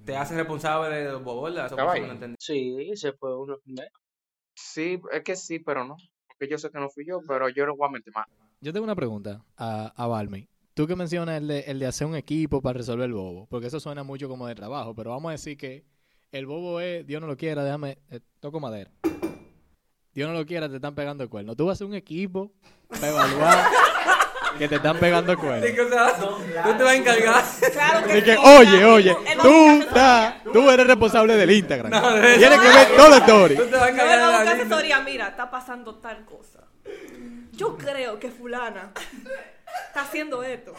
te 0.06 0.16
haces 0.16 0.38
responsable 0.38 0.96
de 0.96 1.12
los 1.12 1.24
bobos, 1.24 1.54
¿verdad? 1.54 1.68
Eso 1.68 1.76
lo 1.78 2.08
no 2.08 2.14
entendí. 2.14 2.36
Sí, 2.40 2.96
se 2.96 3.14
fue 3.14 3.38
uno 3.38 3.58
primero. 3.64 3.90
Sí, 4.56 5.02
es 5.12 5.24
que 5.24 5.36
sí, 5.36 5.60
pero 5.60 5.84
no. 5.84 5.98
Porque 6.28 6.48
yo 6.50 6.58
sé 6.58 6.70
que 6.70 6.80
no 6.80 6.90
fui 6.90 7.06
yo, 7.06 7.20
pero 7.28 7.50
yo 7.50 7.66
no 7.66 7.76
voy 7.76 7.88
a 7.88 7.92
mentir 7.92 8.14
más. 8.14 8.28
Yo 8.62 8.72
tengo 8.72 8.86
una 8.86 8.96
pregunta 8.96 9.44
a, 9.58 9.94
a 9.96 10.08
Balmi. 10.08 10.48
Tú 10.74 10.88
que 10.88 10.96
mencionas 10.96 11.42
el 11.42 11.48
de, 11.48 11.60
el 11.62 11.80
de 11.80 11.86
hacer 11.86 12.08
un 12.08 12.16
equipo 12.16 12.62
para 12.62 12.78
resolver 12.78 13.06
el 13.06 13.14
bobo, 13.14 13.46
porque 13.48 13.68
eso 13.68 13.80
suena 13.80 14.04
mucho 14.04 14.28
como 14.28 14.48
de 14.48 14.56
trabajo, 14.56 14.96
pero 14.96 15.12
vamos 15.12 15.30
a 15.30 15.34
decir 15.34 15.56
que 15.58 15.86
el 16.34 16.46
bobo 16.48 16.80
es, 16.80 17.06
Dios 17.06 17.22
no 17.22 17.28
lo 17.28 17.38
quiera, 17.38 17.64
déjame, 17.64 18.00
eh, 18.10 18.20
toco 18.40 18.60
madera. 18.60 18.90
Dios 20.14 20.30
no 20.30 20.36
lo 20.38 20.46
quiera, 20.46 20.68
te 20.68 20.76
están 20.76 20.96
pegando 20.96 21.24
el 21.24 21.30
cuerno. 21.30 21.56
Tú 21.56 21.66
vas 21.66 21.74
a 21.74 21.76
hacer 21.76 21.88
un 21.88 21.96
equipo 21.96 22.52
para 22.90 23.08
evaluar 23.10 23.66
que 24.58 24.68
te 24.68 24.76
están 24.76 24.98
pegando 24.98 25.32
el 25.32 25.38
cuerno. 25.38 25.66
Sí, 25.66 25.74
que, 25.74 25.82
o 25.82 25.90
sea, 25.90 26.16
tú 26.18 26.78
te 26.78 26.84
vas 26.84 26.92
a 26.94 26.96
encargar. 26.96 27.44
Claro 27.72 28.08
que 28.08 28.24
que, 28.24 28.32
sí, 28.34 28.38
oye, 28.44 28.86
oye, 28.86 29.18
tú, 29.42 29.70
estás- 29.82 30.44
tú 30.52 30.70
eres 30.70 30.88
responsable 30.88 31.36
del 31.36 31.52
Instagram. 31.52 31.92
No, 31.92 32.14
de 32.14 32.30
eso. 32.32 32.40
Tienes 32.40 32.60
que 32.60 32.68
ver 32.68 32.88
toda 32.96 33.10
la 33.10 33.18
story. 33.18 33.56
Tú 33.56 33.64
te 33.66 33.72
vas 33.72 33.82
a 33.84 33.90
encargar 33.90 34.18
le 34.18 34.24
voy 34.26 34.26
a 34.26 34.28
de 34.28 34.34
buscar 34.38 34.46
la 34.46 34.54
lista. 34.64 34.76
asesoría, 34.76 35.00
mira, 35.02 35.28
está 35.30 35.50
pasando 35.52 35.96
tal 35.96 36.26
cosa. 36.26 36.68
Yo 37.54 37.78
creo 37.78 38.20
que 38.20 38.30
fulana 38.32 38.92
está 39.88 40.02
haciendo 40.02 40.42
esto. 40.44 40.74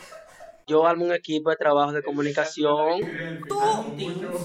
Yo 0.66 0.86
armo 0.86 1.04
un 1.04 1.12
equipo 1.12 1.50
de 1.50 1.56
trabajo 1.56 1.92
de 1.92 2.02
comunicación. 2.02 3.00
Tú, 3.46 3.60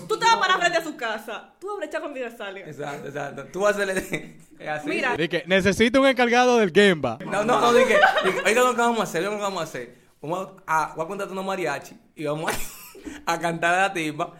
tú 0.08 0.20
te 0.20 0.26
vas 0.26 0.38
para 0.38 0.58
frente 0.58 0.78
a 0.78 0.84
su 0.84 0.98
casa. 0.98 1.54
Tú 1.60 1.72
abres 1.72 1.90
con 2.00 2.14
Salia. 2.38 2.66
Exacto, 2.66 3.08
exacto. 3.08 3.46
Tú 3.52 3.62
vas 3.62 3.78
a 3.78 3.84
hacerle 3.84 4.38
así. 4.70 4.90
Mira. 4.90 5.16
Di 5.16 5.30
que 5.30 5.44
necesito 5.48 6.02
un 6.02 6.08
encargado 6.08 6.58
del 6.58 6.72
Gemba. 6.72 7.20
No, 7.26 7.44
no, 7.46 7.62
no, 7.62 7.74
dije, 7.74 7.98
dije, 8.26 8.42
oiga 8.46 8.62
lo 8.62 8.72
que 8.76 8.82
vamos 8.82 9.00
a 9.00 9.04
hacer, 9.04 9.22
oiga 9.22 9.32
lo 9.32 9.38
que 9.38 9.44
vamos 9.44 9.62
a 9.62 9.64
hacer. 9.64 9.96
Vamos 10.22 10.50
a, 10.68 10.94
voy 10.96 11.06
a 11.06 11.08
contratar 11.08 11.32
unos 11.32 11.46
mariachi 11.46 11.96
y 12.16 12.26
vamos 12.26 12.52
a, 12.52 13.32
a 13.34 13.40
cantar 13.40 13.74
a 13.76 13.82
la 13.84 13.94
timba. 13.94 14.34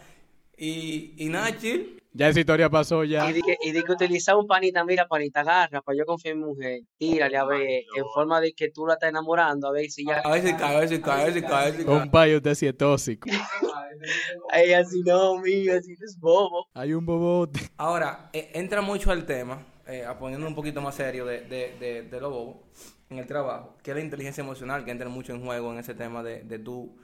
Y, 0.58 1.14
y 1.16 1.28
nada, 1.30 1.56
chill. 1.56 1.99
Ya 2.12 2.28
esa 2.28 2.40
historia 2.40 2.68
pasó 2.68 3.04
ya. 3.04 3.30
Y 3.30 3.34
de 3.34 3.42
que, 3.42 3.56
y 3.62 3.72
de 3.72 3.84
que 3.84 3.92
utiliza 3.92 4.36
un 4.36 4.46
panita, 4.46 4.84
mira, 4.84 5.06
panita, 5.06 5.40
agarra, 5.40 5.80
para 5.80 5.96
yo 5.96 6.04
confiar 6.04 6.34
en 6.34 6.40
mi 6.40 6.46
mujer. 6.46 6.80
Tírale 6.98 7.36
a 7.36 7.44
ver, 7.44 7.84
en 7.96 8.04
forma 8.12 8.40
de 8.40 8.52
que 8.52 8.70
tú 8.70 8.86
la 8.86 8.94
estás 8.94 9.10
enamorando, 9.10 9.68
a 9.68 9.72
ver 9.72 9.90
si 9.90 10.04
ya. 10.04 10.18
A 10.18 10.32
ver 10.32 10.42
si 10.42 10.54
cae, 10.54 10.76
a 10.76 10.80
ver 10.80 10.88
si 10.88 11.00
cae, 11.00 11.20
a 11.20 11.24
ver 11.24 11.34
si 11.34 11.42
cae. 11.42 11.84
Compa, 11.84 12.28
y 12.28 12.36
usted 12.36 12.54
sí 12.54 12.66
es 12.66 12.76
tóxico. 12.76 13.28
Ay, 14.50 14.72
así 14.72 15.02
no, 15.02 15.38
mío, 15.38 15.76
así 15.78 15.94
no 15.98 16.06
es 16.06 16.18
bobo. 16.18 16.66
Hay 16.74 16.94
un 16.94 17.04
bobote. 17.04 17.60
Ahora, 17.76 18.30
eh, 18.32 18.50
entra 18.54 18.80
mucho 18.80 19.10
al 19.10 19.24
tema, 19.26 19.62
eh, 19.86 20.04
a 20.04 20.18
poniendo 20.18 20.46
un 20.46 20.54
poquito 20.54 20.80
más 20.80 20.94
serio 20.94 21.24
de, 21.26 21.42
de, 21.42 21.76
de, 21.78 22.02
de 22.02 22.20
lo 22.20 22.30
bobo 22.30 22.62
en 23.10 23.18
el 23.18 23.26
trabajo, 23.26 23.76
que 23.82 23.90
es 23.90 23.96
la 23.96 24.02
inteligencia 24.02 24.42
emocional, 24.42 24.84
que 24.84 24.90
entra 24.90 25.08
mucho 25.08 25.34
en 25.34 25.44
juego 25.44 25.72
en 25.72 25.78
ese 25.78 25.94
tema 25.94 26.22
de, 26.22 26.42
de 26.44 26.58
tú 26.58 26.96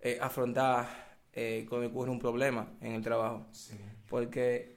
eh, 0.00 0.18
afrontar 0.20 0.88
eh, 1.32 1.66
cuando 1.68 1.88
ocurre 1.88 2.10
un 2.10 2.18
problema 2.18 2.68
en 2.80 2.94
el 2.94 3.02
trabajo. 3.02 3.46
Porque 4.12 4.76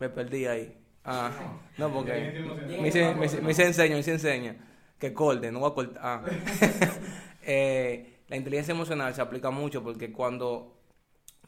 me 0.00 0.08
perdí 0.08 0.44
ahí. 0.46 0.76
Ah, 1.04 1.30
no, 1.78 1.88
porque 1.92 2.12
me 2.80 2.88
hice, 2.88 3.14
me, 3.14 3.26
hice- 3.26 3.40
me 3.40 3.52
hice 3.52 3.64
enseña, 3.64 3.94
me 3.94 4.00
hice 4.00 4.12
enseña. 4.12 4.56
Que 4.98 5.12
corte, 5.14 5.52
no 5.52 5.60
voy 5.60 5.70
a 5.70 5.74
cortar. 5.74 6.02
Ah. 6.02 6.22
Eh, 7.48 8.22
la 8.26 8.34
inteligencia 8.36 8.72
emocional 8.72 9.14
se 9.14 9.20
aplica 9.22 9.52
mucho 9.52 9.84
porque 9.84 10.10
cuando 10.12 10.74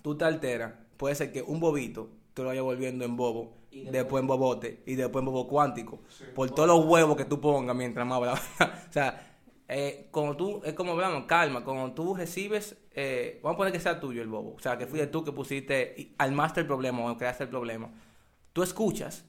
tú 0.00 0.16
te 0.16 0.24
alteras, 0.26 0.74
puede 0.96 1.16
ser 1.16 1.32
que 1.32 1.42
un 1.42 1.58
bobito 1.58 2.08
te 2.34 2.42
lo 2.42 2.50
vaya 2.50 2.62
volviendo 2.62 3.04
en 3.04 3.16
bobo, 3.16 3.56
después 3.72 4.20
en 4.20 4.28
bobote 4.28 4.84
y 4.86 4.94
después 4.94 5.22
en 5.22 5.26
bobo 5.26 5.48
cuántico. 5.48 5.98
por 6.36 6.52
todos 6.52 6.68
los 6.68 6.86
huevos 6.86 7.16
que 7.16 7.24
tú 7.24 7.40
pongas 7.40 7.74
mientras 7.74 8.06
más 8.06 8.18
hablas. 8.18 8.40
o 8.88 8.92
sea, 8.92 9.27
eh, 9.68 10.08
como 10.10 10.36
tú, 10.36 10.62
es 10.64 10.72
como 10.72 10.92
hablamos, 10.92 11.24
calma, 11.26 11.62
cuando 11.62 11.92
tú 11.92 12.14
recibes, 12.14 12.76
eh, 12.92 13.38
vamos 13.42 13.54
a 13.54 13.58
poner 13.58 13.72
que 13.72 13.80
sea 13.80 14.00
tuyo 14.00 14.22
el 14.22 14.28
bobo. 14.28 14.54
O 14.54 14.58
sea, 14.60 14.78
que 14.78 14.86
fuiste 14.86 15.06
tú 15.08 15.24
que 15.24 15.32
pusiste, 15.32 16.14
armaste 16.16 16.60
el 16.60 16.66
problema 16.66 17.10
o 17.10 17.16
creaste 17.18 17.44
el 17.44 17.50
problema. 17.50 17.90
Tú 18.54 18.62
escuchas, 18.62 19.26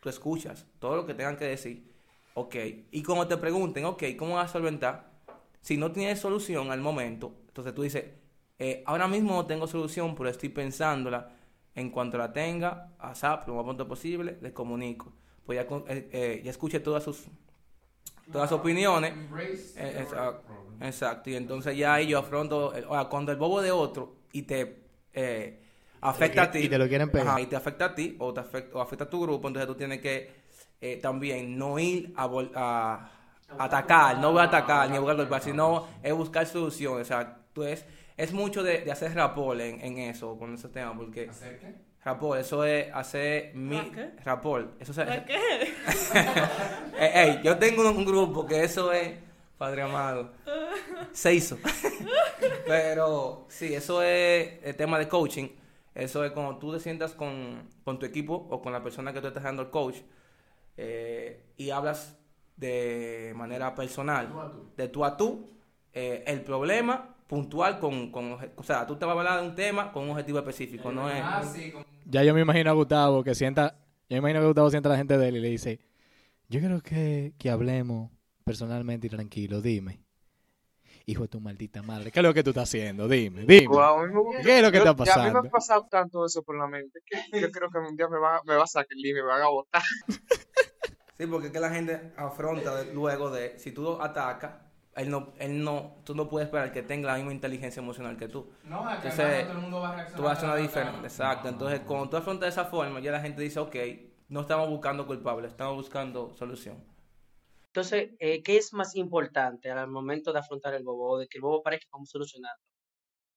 tú 0.00 0.08
escuchas 0.08 0.66
todo 0.80 0.96
lo 0.96 1.06
que 1.06 1.14
tengan 1.14 1.36
que 1.36 1.44
decir, 1.44 1.92
ok. 2.34 2.56
Y 2.90 3.02
como 3.02 3.28
te 3.28 3.36
pregunten, 3.36 3.84
ok, 3.84 4.02
¿cómo 4.18 4.34
vas 4.34 4.50
a 4.50 4.52
solventar? 4.52 5.12
Si 5.60 5.76
no 5.76 5.92
tienes 5.92 6.18
solución 6.18 6.72
al 6.72 6.80
momento, 6.80 7.32
entonces 7.46 7.72
tú 7.72 7.82
dices, 7.82 8.04
eh, 8.58 8.82
ahora 8.86 9.06
mismo 9.06 9.32
no 9.32 9.46
tengo 9.46 9.66
solución, 9.68 10.14
pero 10.16 10.28
estoy 10.28 10.48
pensándola. 10.48 11.36
En 11.74 11.90
cuanto 11.90 12.18
la 12.18 12.32
tenga, 12.32 12.92
a 12.98 13.14
SAP, 13.14 13.48
lo 13.48 13.54
más 13.54 13.64
pronto 13.64 13.88
posible, 13.88 14.38
les 14.42 14.52
comunico. 14.52 15.12
Pues 15.46 15.58
ya, 15.58 15.76
eh, 15.88 16.08
eh, 16.12 16.42
ya 16.44 16.50
escuché 16.50 16.80
todas 16.80 17.02
sus 17.02 17.28
todas 18.32 18.48
sus 18.50 18.58
opiniones. 18.58 19.12
Eh, 19.76 19.98
exacto, 20.02 20.52
exacto. 20.80 21.30
Y 21.30 21.36
entonces 21.36 21.76
ya 21.76 21.94
ahí 21.94 22.08
yo 22.08 22.18
afronto, 22.18 22.74
el- 22.74 22.84
ahora, 22.84 23.04
cuando 23.08 23.32
el 23.32 23.38
bobo 23.38 23.60
de 23.62 23.70
otro 23.70 24.16
y 24.32 24.42
te 24.42 24.82
eh, 25.14 25.60
afecta 26.00 26.42
a 26.44 26.50
ti. 26.50 26.60
Y 26.60 26.68
te 26.68 26.78
lo 26.78 26.88
quieren 26.88 27.10
pegar. 27.10 27.28
Ajá, 27.28 27.40
y 27.40 27.46
te 27.46 27.56
afecta 27.56 27.86
a 27.86 27.94
ti 27.94 28.16
o, 28.18 28.32
te 28.34 28.40
afecta, 28.40 28.78
o 28.78 28.80
afecta 28.80 29.04
a 29.04 29.10
tu 29.10 29.20
grupo, 29.22 29.48
entonces 29.48 29.66
tú 29.68 29.74
tienes 29.76 30.00
que 30.00 30.30
eh, 30.80 30.96
también 30.96 31.56
no 31.58 31.78
ir 31.78 32.12
a, 32.16 32.26
vol- 32.28 32.50
a 32.54 33.10
atacar, 33.58 34.18
no 34.18 34.32
voy 34.32 34.40
a 34.40 34.44
atacar 34.44 34.90
ni 34.90 34.96
a 34.96 35.00
buscar 35.00 35.16
golpear, 35.16 35.42
sino 35.42 35.86
es 36.02 36.12
buscar 36.14 36.46
soluciones. 36.46 37.02
O 37.02 37.08
sea, 37.08 37.38
tú 37.52 37.62
es, 37.64 37.84
es 38.16 38.32
mucho 38.32 38.62
de, 38.62 38.80
de 38.80 38.90
hacer 38.92 39.14
rapport 39.14 39.60
en, 39.60 39.80
en 39.80 39.98
eso, 39.98 40.38
con 40.38 40.54
ese 40.54 40.68
tema, 40.68 40.96
porque... 40.96 41.28
¿Hacer 41.28 41.58
qué? 41.58 41.74
Rapport, 42.04 42.40
eso 42.40 42.64
es 42.64 42.92
hacer 42.92 43.54
mi... 43.54 43.76
¿Ah, 43.76 43.86
qué? 43.94 44.10
Rapport, 44.24 44.80
eso 44.80 44.90
es... 44.90 45.08
¿Por 45.08 45.24
qué? 45.24 45.72
Ey, 46.98 47.10
ey, 47.14 47.40
yo 47.44 47.56
tengo 47.58 47.88
un, 47.88 47.96
un 47.96 48.04
grupo 48.04 48.44
que 48.44 48.64
eso 48.64 48.92
es, 48.92 49.12
Padre 49.56 49.82
amado, 49.82 50.32
se 51.12 51.34
hizo. 51.34 51.58
Pero 52.66 53.46
sí, 53.48 53.72
eso 53.74 54.02
es 54.02 54.58
el 54.64 54.74
tema 54.74 54.98
de 54.98 55.08
coaching. 55.08 55.48
Eso 55.94 56.24
es 56.24 56.32
cuando 56.32 56.56
tú 56.56 56.72
te 56.72 56.80
sientas 56.80 57.12
con, 57.12 57.68
con 57.84 57.98
tu 57.98 58.06
equipo 58.06 58.34
o 58.50 58.60
con 58.60 58.72
la 58.72 58.82
persona 58.82 59.12
que 59.12 59.20
tú 59.20 59.28
estás 59.28 59.42
dando 59.42 59.62
el 59.62 59.70
coach 59.70 59.98
eh, 60.76 61.52
y 61.56 61.70
hablas 61.70 62.18
de 62.56 63.32
manera 63.36 63.74
personal, 63.74 64.28
de 64.76 64.88
tú 64.88 65.04
a 65.04 65.16
tú, 65.16 65.50
eh, 65.92 66.24
el 66.26 66.40
problema 66.42 67.11
puntual 67.36 67.78
con, 67.78 68.12
con... 68.12 68.36
O 68.56 68.62
sea, 68.62 68.86
tú 68.86 68.96
te 68.96 69.06
vas 69.06 69.16
a 69.16 69.18
hablar 69.18 69.40
de 69.40 69.48
un 69.48 69.54
tema 69.54 69.90
con 69.90 70.04
un 70.04 70.10
objetivo 70.10 70.38
específico, 70.38 70.92
no 70.92 71.08
es... 71.08 71.22
Ah, 71.24 71.42
sí, 71.50 71.72
con- 71.72 71.82
Ya 72.04 72.22
yo 72.24 72.34
me 72.34 72.42
imagino 72.42 72.68
a 72.68 72.74
Gustavo 72.74 73.24
que 73.24 73.34
sienta, 73.34 73.74
Yo 74.10 74.18
imagino 74.18 74.40
que 74.40 74.46
Gustavo 74.48 74.68
sienta 74.68 74.90
a 74.90 74.92
la 74.92 74.98
gente 74.98 75.16
de 75.16 75.28
él 75.28 75.36
y 75.38 75.40
le 75.40 75.48
dice, 75.48 75.80
yo 76.50 76.60
creo 76.60 76.82
que, 76.82 77.32
que 77.38 77.48
hablemos 77.48 78.10
personalmente 78.44 79.06
y 79.06 79.10
tranquilo, 79.10 79.62
dime. 79.62 80.02
Hijo 81.06 81.22
de 81.22 81.28
tu 81.28 81.40
maldita 81.40 81.82
madre, 81.82 82.10
¿qué 82.12 82.20
es 82.20 82.22
lo 82.22 82.34
que 82.34 82.42
tú 82.44 82.50
estás 82.50 82.68
haciendo? 82.68 83.08
Dime, 83.08 83.46
dime. 83.46 83.66
Me- 83.66 84.42
¿Qué 84.42 84.58
es 84.58 84.62
lo 84.62 84.70
que 84.70 84.76
yo- 84.78 84.84
está 84.84 85.04
ya 85.06 85.14
A 85.14 85.16
mí 85.16 85.22
me 85.24 85.30
pasando? 85.32 85.38
ha 85.38 85.50
pasado 85.50 85.86
tanto 85.90 86.26
eso 86.26 86.42
por 86.42 86.58
la 86.58 86.66
mente 86.66 87.00
que 87.06 87.40
yo 87.40 87.50
creo 87.50 87.70
que 87.70 87.78
un 87.78 87.96
día 87.96 88.08
me 88.08 88.18
va, 88.18 88.42
me 88.44 88.56
va 88.56 88.64
a 88.64 88.66
sacar 88.66 88.94
y 88.94 89.14
me 89.14 89.22
van 89.22 89.40
a 89.40 89.48
botar. 89.48 89.82
Sí, 91.18 91.26
porque 91.26 91.46
es 91.46 91.52
que 91.54 91.60
la 91.60 91.70
gente 91.70 92.12
afronta 92.16 92.76
de- 92.76 92.92
luego 92.92 93.30
de, 93.30 93.58
si 93.58 93.72
tú 93.72 94.00
atacas, 94.02 94.52
él 94.94 95.10
no, 95.10 95.32
él 95.38 95.62
no, 95.64 95.96
tú 96.04 96.14
no 96.14 96.28
puedes 96.28 96.46
esperar 96.48 96.70
que 96.72 96.82
tenga 96.82 97.08
la 97.08 97.16
misma 97.16 97.32
inteligencia 97.32 97.80
emocional 97.80 98.16
que 98.16 98.28
tú. 98.28 98.52
No, 98.64 98.88
es 98.90 98.98
que 99.00 99.08
Entonces, 99.08 99.44
todo 99.44 99.52
el 99.52 99.58
mundo 99.62 99.80
va 99.80 99.88
a 99.90 99.94
reaccionar. 99.96 100.16
Tú 100.16 100.22
vas 100.24 100.32
a 100.32 100.36
hacer 100.36 100.44
una 100.48 100.54
de 100.56 100.60
la 100.62 100.66
diferencia. 100.68 101.00
misma 101.00 101.08
Exacto. 101.26 101.48
Entonces, 101.48 101.80
cuando 101.80 102.08
tú 102.10 102.16
afrontas 102.16 102.54
de 102.54 102.60
esa 102.60 102.64
forma, 102.70 103.00
ya 103.00 103.10
la 103.12 103.20
gente 103.20 103.40
dice, 103.42 103.58
ok, 103.60 103.76
no 104.28 104.40
estamos 104.42 104.68
buscando 104.68 105.06
culpables, 105.06 105.50
estamos 105.50 105.76
buscando 105.76 106.34
solución. 106.36 106.82
Entonces, 107.66 108.10
eh, 108.18 108.42
¿qué 108.42 108.58
es 108.58 108.72
más 108.74 108.94
importante 108.96 109.70
al 109.70 109.88
momento 109.88 110.32
de 110.32 110.38
afrontar 110.40 110.74
el 110.74 110.82
bobo 110.84 111.12
o 111.12 111.18
de 111.18 111.26
que 111.26 111.38
el 111.38 111.42
bobo 111.42 111.62
parezca 111.62 111.86
como 111.90 112.04
solucionarlo? 112.04 112.62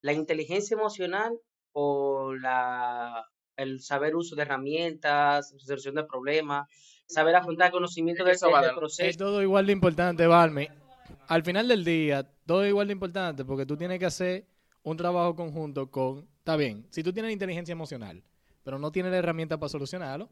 ¿La 0.02 0.12
inteligencia 0.12 0.74
emocional 0.74 1.32
o 1.72 2.34
la, 2.34 3.24
el 3.56 3.80
saber 3.80 4.14
uso 4.14 4.36
de 4.36 4.42
herramientas, 4.42 5.52
resolución 5.54 5.94
de 5.94 6.04
problemas, 6.04 6.68
saber 7.06 7.34
afrontar 7.34 7.70
conocimiento 7.70 8.24
del, 8.24 8.36
de- 8.62 8.68
Es 8.68 8.76
proceso? 8.76 9.18
todo 9.18 9.40
igual 9.42 9.66
de 9.66 9.72
importante, 9.72 10.26
Balme. 10.26 10.70
Al 11.28 11.42
final 11.42 11.68
del 11.68 11.84
día, 11.84 12.28
todo 12.46 12.62
es 12.64 12.68
igual 12.68 12.86
de 12.86 12.92
importante 12.92 13.44
porque 13.44 13.66
tú 13.66 13.76
tienes 13.76 13.98
que 13.98 14.06
hacer 14.06 14.46
un 14.82 14.96
trabajo 14.96 15.34
conjunto 15.34 15.90
con... 15.90 16.28
Está 16.38 16.56
bien, 16.56 16.86
si 16.90 17.02
tú 17.02 17.12
tienes 17.12 17.32
inteligencia 17.32 17.72
emocional, 17.72 18.22
pero 18.62 18.78
no 18.78 18.92
tienes 18.92 19.10
la 19.10 19.18
herramienta 19.18 19.58
para 19.58 19.68
solucionarlo, 19.68 20.30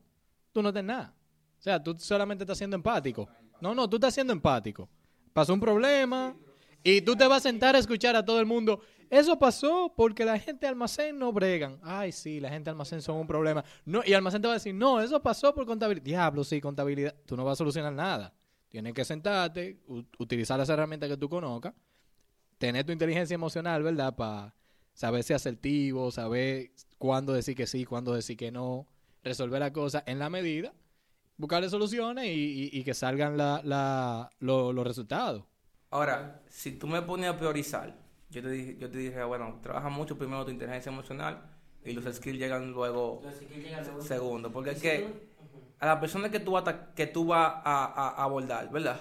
tú 0.53 0.63
no 0.63 0.73
tienes 0.73 0.89
nada. 0.89 1.15
O 1.59 1.63
sea, 1.63 1.83
tú 1.83 1.97
solamente 1.99 2.45
estás 2.45 2.59
siendo 2.59 2.77
empático. 2.77 3.29
No, 3.61 3.75
no, 3.75 3.89
tú 3.89 3.97
estás 3.97 4.15
siendo 4.15 4.33
empático. 4.33 4.89
Pasó 5.33 5.55
un 5.55 5.61
problema 5.61 6.37
y 6.83 7.01
tú 7.01 7.17
te 7.17 7.27
vas 7.27 7.39
a 7.39 7.49
sentar 7.49 7.75
a 7.75 7.79
escuchar 7.79 8.15
a 8.15 8.25
todo 8.25 8.39
el 8.39 8.47
mundo. 8.47 8.81
Eso 9.11 9.39
pasó 9.39 9.93
porque 9.97 10.25
la 10.25 10.39
gente 10.39 10.67
almacén 10.67 11.19
no 11.19 11.33
bregan. 11.33 11.79
Ay, 11.83 12.13
sí, 12.13 12.41
la 12.41 12.51
gente 12.51 12.71
almacén 12.71 13.03
son 13.03 13.17
un 13.17 13.27
problema. 13.27 13.65
No, 13.85 14.03
y 14.05 14.13
almacén 14.13 14.43
te 14.43 14.49
va 14.49 14.55
a 14.55 14.59
decir, 14.59 14.75
no, 14.75 15.01
eso 15.01 15.21
pasó 15.23 15.55
por 15.55 15.67
contabilidad. 15.67 16.05
Diablo, 16.05 16.45
sí, 16.45 16.61
contabilidad. 16.61 17.15
Tú 17.27 17.37
no 17.37 17.45
vas 17.45 17.55
a 17.55 17.57
solucionar 17.57 17.93
nada. 17.93 18.33
Tienes 18.75 18.93
que 18.93 19.05
sentarte, 19.05 19.79
utilizar 20.19 20.59
las 20.59 20.69
herramientas 20.69 21.09
que 21.09 21.17
tú 21.17 21.29
conozcas, 21.29 21.75
tener 22.59 22.85
tu 22.85 22.91
inteligencia 22.91 23.37
emocional, 23.37 23.85
¿verdad? 23.85 24.17
Para 24.17 24.53
saber 24.95 25.23
ser 25.23 25.37
asertivo, 25.37 26.11
saber 26.11 26.73
cuándo 26.99 27.33
decir 27.33 27.55
que 27.55 27.69
sí, 27.69 27.85
cuándo 27.85 28.15
decir 28.15 28.37
que 28.37 28.51
no, 28.51 28.89
resolver 29.23 29.61
la 29.61 29.73
cosa 29.73 30.03
en 30.09 30.19
la 30.19 30.29
medida, 30.29 30.75
buscarle 31.37 31.69
soluciones 31.69 32.27
y, 32.27 32.31
y- 32.65 32.71
y 32.73 32.83
que 32.83 32.95
salgan 32.95 33.37
la, 33.37 33.61
la- 33.63 34.29
lo- 34.41 34.73
los 34.73 34.85
resultados. 34.85 35.45
Ahora, 35.91 36.43
si 36.49 36.73
tú 36.73 36.89
me 36.89 37.01
pones 37.03 37.31
a 37.31 37.37
priorizar, 37.39 37.97
yo 38.29 38.43
te 38.43 38.51
dije, 38.51 38.77
yo 38.77 38.91
te 38.91 38.99
dije, 38.99 39.23
bueno, 39.23 39.61
trabaja 39.63 39.89
mucho 39.89 40.19
primero 40.19 40.45
tu 40.45 40.51
inteligencia 40.51 40.91
emocional 40.91 41.49
y 41.85 41.93
los 41.93 42.13
skills 42.13 42.41
llegan 42.41 42.73
luego 42.73 43.23
segundo. 44.01 44.51
Porque 44.51 44.71
es 44.73 44.83
que 44.83 45.29
a 45.81 45.87
la 45.87 46.01
persona 46.01 46.31
que 46.31 46.41
tú, 46.41 46.53
vas 46.53 46.67
a- 46.69 46.95
que 46.95 47.07
tú 47.07 47.27
vas 47.27 47.55
a, 47.65 47.85
a- 47.85 48.09
a 48.11 48.25
abordar, 48.25 48.71
¿verdad? 48.71 49.01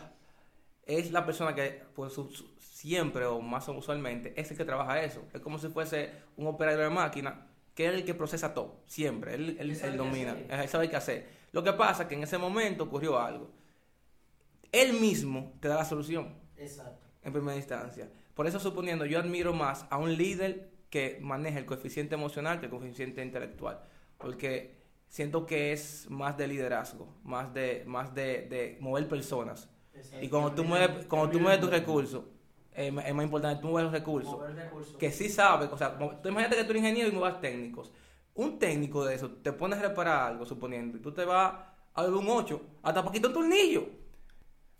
Es 0.85 1.11
la 1.11 1.25
persona 1.25 1.55
que, 1.55 1.81
pues, 1.95 2.13
su- 2.13 2.29
su- 2.31 2.49
siempre 2.59 3.25
o 3.25 3.39
más 3.41 3.67
usualmente, 3.69 4.33
es 4.39 4.51
el 4.51 4.57
que 4.57 4.65
trabaja 4.65 5.01
eso. 5.01 5.23
Es 5.33 5.39
como 5.41 5.57
si 5.59 5.69
fuese 5.69 6.11
un 6.35 6.47
operador 6.47 6.83
de 6.83 6.89
máquina, 6.89 7.47
que 7.73 7.87
es 7.87 7.93
el 7.93 8.03
que 8.05 8.13
procesa 8.13 8.53
todo, 8.53 8.81
siempre. 8.85 9.35
Él, 9.35 9.57
él- 9.59 9.71
él 9.81 9.97
domina, 9.97 10.35
él 10.49 10.67
sabe 10.69 10.89
qué 10.89 10.95
hacer. 10.97 11.27
Lo 11.53 11.63
que 11.63 11.73
pasa 11.73 12.03
es 12.03 12.09
que 12.09 12.15
en 12.15 12.23
ese 12.23 12.37
momento 12.37 12.83
ocurrió 12.83 13.19
algo. 13.19 13.49
Él 14.71 14.93
mismo 14.93 15.53
te 15.59 15.67
da 15.67 15.75
la 15.75 15.85
solución 15.85 16.35
Exacto. 16.57 17.05
en 17.23 17.31
primera 17.33 17.55
instancia. 17.55 18.09
Por 18.33 18.47
eso, 18.47 18.59
suponiendo, 18.59 19.05
yo 19.05 19.19
admiro 19.19 19.53
más 19.53 19.85
a 19.89 19.97
un 19.97 20.17
líder 20.17 20.71
que 20.89 21.19
maneja 21.21 21.59
el 21.59 21.65
coeficiente 21.65 22.15
emocional 22.15 22.59
que 22.59 22.65
el 22.65 22.71
coeficiente 22.71 23.23
intelectual. 23.23 23.79
Porque 24.17 24.82
siento 25.13 25.45
que 25.45 25.71
es 25.73 26.09
más 26.09 26.35
de 26.37 26.47
liderazgo, 26.47 27.07
más 27.23 27.53
de, 27.53 27.83
más 27.85 28.15
de, 28.15 28.47
de 28.49 28.77
mover 28.81 29.07
personas. 29.07 29.69
Y 30.21 30.27
cuando 30.27 30.51
tú 30.53 30.63
mueves, 30.63 31.05
cuando 31.05 31.29
tú 31.29 31.39
mueves 31.39 31.59
tus 31.61 31.69
recursos, 31.69 32.23
eh, 32.73 32.87
es 33.05 33.13
más 33.13 33.23
importante, 33.23 33.61
tú 33.61 33.67
mueves 33.67 33.91
los 33.91 33.93
recursos. 33.93 34.35
Que 34.97 35.11
sí 35.11 35.29
sabes, 35.29 35.69
o 35.71 35.77
sea, 35.77 35.95
tú 35.99 36.29
imagínate 36.29 36.55
que 36.55 36.63
tú 36.63 36.71
eres 36.71 36.81
ingeniero 36.81 37.09
y 37.09 37.11
muevas 37.11 37.39
técnicos. 37.39 37.91
Un 38.33 38.57
técnico 38.57 39.05
de 39.05 39.13
eso 39.13 39.29
te 39.29 39.53
pones 39.53 39.77
a 39.77 39.83
reparar 39.83 40.31
algo, 40.31 40.45
suponiendo, 40.47 40.97
y 40.97 41.01
tú 41.01 41.11
te 41.13 41.25
vas 41.25 41.53
a 41.93 42.01
ver 42.01 42.11
un 42.11 42.27
8, 42.27 42.59
hasta 42.81 43.01
para 43.03 43.13
quitar 43.13 43.27
un 43.27 43.33
tornillo. 43.35 43.85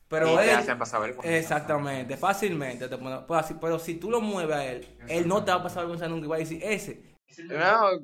Pero 0.07 0.33
Y 0.33 0.37
te 0.37 0.43
él- 0.51 0.57
hacen 0.57 0.79
pasar 0.79 1.01
vergüenza. 1.01 1.37
Exactamente, 1.37 2.17
fácilmente. 2.17 2.87
Te 2.87 2.97
pone- 2.97 3.19
pues 3.27 3.39
así, 3.39 3.53
pero 3.61 3.77
si 3.77 3.95
tú 3.95 4.09
lo 4.09 4.19
mueves 4.19 4.55
a 4.55 4.65
él, 4.65 4.87
él 5.07 5.27
no 5.27 5.43
te 5.43 5.51
va 5.51 5.57
a 5.57 5.63
pasar 5.63 5.83
vergüenza 5.83 6.07
nunca 6.07 6.25
y 6.25 6.29
va 6.29 6.35
a 6.37 6.39
decir, 6.39 6.59
ese. 6.63 7.12
No, 7.39 7.55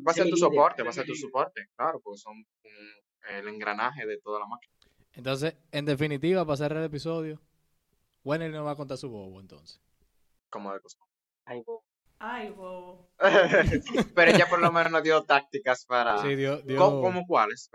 va 0.04 0.12
a 0.12 0.14
ser 0.14 0.30
tu 0.30 0.38
soporte, 0.38 0.84
va 0.84 0.90
a 0.90 0.94
ser 0.94 1.06
tu 1.06 1.16
soporte, 1.16 1.68
claro, 1.76 2.00
porque 2.04 2.18
son 2.20 2.38
mm, 2.40 3.30
el 3.38 3.48
engranaje 3.48 4.06
de 4.06 4.18
toda 4.20 4.40
la 4.40 4.46
máquina. 4.48 4.74
Entonces, 5.14 5.56
en 5.72 5.86
definitiva, 5.86 6.46
para 6.46 6.58
cerrar 6.58 6.80
el 6.80 6.86
episodio, 6.86 7.42
Wenel 8.24 8.52
nos 8.52 8.66
va 8.66 8.72
a 8.72 8.76
contar 8.76 8.98
su 8.98 9.10
bobo, 9.10 9.40
entonces. 9.40 9.82
Como 10.50 10.74
de 10.74 10.80
costumbre. 10.80 11.14
Ay, 11.46 11.62
bobo. 11.66 11.84
Ay, 12.20 12.50
bobo. 12.50 13.10
Pero 14.16 14.32
ella 14.32 14.48
por 14.50 14.60
lo 14.62 14.72
menos 14.72 14.92
nos 14.92 15.04
dio 15.04 15.24
tácticas 15.24 15.86
para... 15.86 16.22
Sí, 16.22 16.36
dio, 16.36 16.62
dio- 16.62 16.78
¿Cómo, 16.78 17.02
cómo 17.02 17.26
cuáles? 17.28 17.70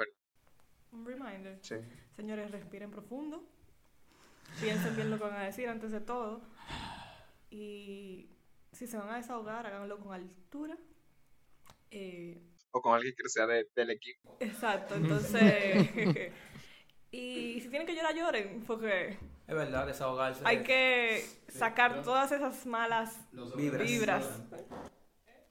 Un 0.93 1.05
reminder. 1.07 1.59
Sí. 1.62 1.77
Señores, 2.14 2.51
respiren 2.51 2.90
profundo. 2.90 3.43
Piensen 4.61 4.95
bien 4.95 5.11
lo 5.11 5.19
que 5.19 5.25
van 5.25 5.35
a 5.37 5.43
decir 5.45 5.69
antes 5.69 5.90
de 5.90 6.01
todo. 6.01 6.40
Y 7.51 8.29
si 8.73 8.87
se 8.87 8.97
van 8.97 9.09
a 9.11 9.17
desahogar, 9.17 9.67
háganlo 9.67 9.99
con 9.99 10.12
altura. 10.12 10.77
Eh, 11.97 12.37
O 12.73 12.81
con 12.83 12.95
alguien 12.95 13.15
que 13.17 13.29
sea 13.29 13.47
de- 13.47 13.69
del 13.77 13.91
equipo. 13.91 14.37
exacto, 14.41 14.97
entonces. 14.97 15.89
y 17.13 17.61
si 17.61 17.69
tienen 17.69 17.87
que 17.87 17.95
llorar, 17.95 18.15
lloren, 18.17 18.65
porque 18.67 19.11
Es 19.47 19.55
verdad, 19.55 19.87
desahogarse. 19.87 20.43
hay 20.45 20.63
que 20.65 21.25
sacar 21.49 22.03
todas 22.03 22.33
esas 22.33 22.67
malas 22.67 23.17
Vibras. 23.57 23.87
vibras. 23.89 24.43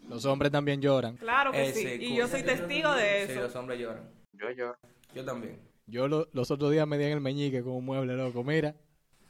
Los 0.09 0.25
hombres 0.25 0.51
también 0.51 0.81
lloran. 0.81 1.15
Claro 1.15 1.51
que 1.53 1.69
Eh, 1.69 1.73
sí. 1.73 1.87
sí, 1.87 1.97
Y 2.07 2.15
yo 2.17 2.27
soy 2.27 2.43
testigo 2.43 2.93
de 2.93 3.25
Sí, 3.25 3.31
eso. 3.31 3.41
los 3.43 3.55
hombres 3.55 3.79
lloran. 3.79 4.09
Yo 4.33 4.49
lloro. 4.51 4.77
Yo 5.15 5.23
también. 5.23 5.57
Yo 5.87 6.07
lo- 6.09 6.27
los 6.33 6.51
otros 6.51 6.71
días 6.71 6.85
me 6.85 6.97
di 6.97 7.05
en 7.05 7.11
el 7.13 7.21
meñique 7.21 7.63
con 7.63 7.73
un 7.73 7.85
mueble 7.85 8.15
loco. 8.15 8.43
Mira, 8.43 8.75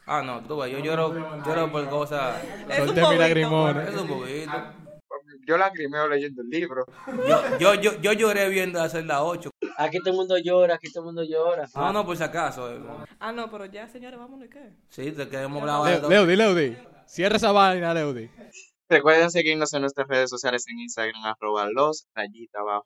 Ah, 0.06 0.22
no, 0.22 0.44
tú 0.44 0.58
ves, 0.58 0.70
yo 0.72 0.80
lloro, 0.80 1.14
lloro 1.46 1.72
por 1.72 1.88
cosas. 1.90 2.44
Es 2.68 2.80
un. 2.90 2.98
Es 2.98 3.96
un 3.96 4.08
poquito. 4.08 4.83
Yo 5.46 5.58
lagrimeo 5.58 6.08
leyendo 6.08 6.42
el 6.42 6.50
libro. 6.50 6.86
Yo, 7.28 7.58
yo, 7.60 7.74
yo, 7.76 8.02
yo 8.02 8.14
lloré 8.14 8.50
viendo 8.50 8.82
hacer 8.82 9.06
la 9.06 9.24
8. 9.24 9.50
Aquí 9.78 9.98
todo 10.00 10.12
el 10.12 10.16
mundo 10.16 10.38
llora, 10.38 10.76
aquí 10.76 10.92
todo 10.92 11.04
el 11.04 11.06
mundo 11.08 11.24
llora. 11.24 11.68
No, 11.76 11.92
no, 11.94 12.06
por 12.06 12.16
si 12.18 12.24
acaso. 12.24 12.72
eh. 12.74 12.80
Ah, 13.20 13.32
no, 13.32 13.50
pero 13.52 13.66
ya, 13.66 13.88
señores, 13.88 14.20
vámonos, 14.20 14.46
¿y 14.48 14.50
qué? 14.50 14.70
Sí, 14.90 15.12
te 15.12 15.26
de 15.86 15.92
Leo- 15.92 16.02
todo. 16.02 16.10
Leudi, 16.10 16.36
Leudi. 16.36 16.78
Cierra 17.06 17.36
esa 17.38 17.52
vaina, 17.52 17.94
Leudi. 17.94 18.30
Recuerden 18.90 19.32
seguirnos 19.32 19.74
en 19.74 19.82
nuestras 19.82 20.08
redes 20.08 20.30
sociales 20.30 20.66
en 20.68 20.80
Instagram, 20.80 21.24
arroba 21.26 21.68
los 21.72 22.06
rayita 22.14 22.60
abajo. 22.60 22.86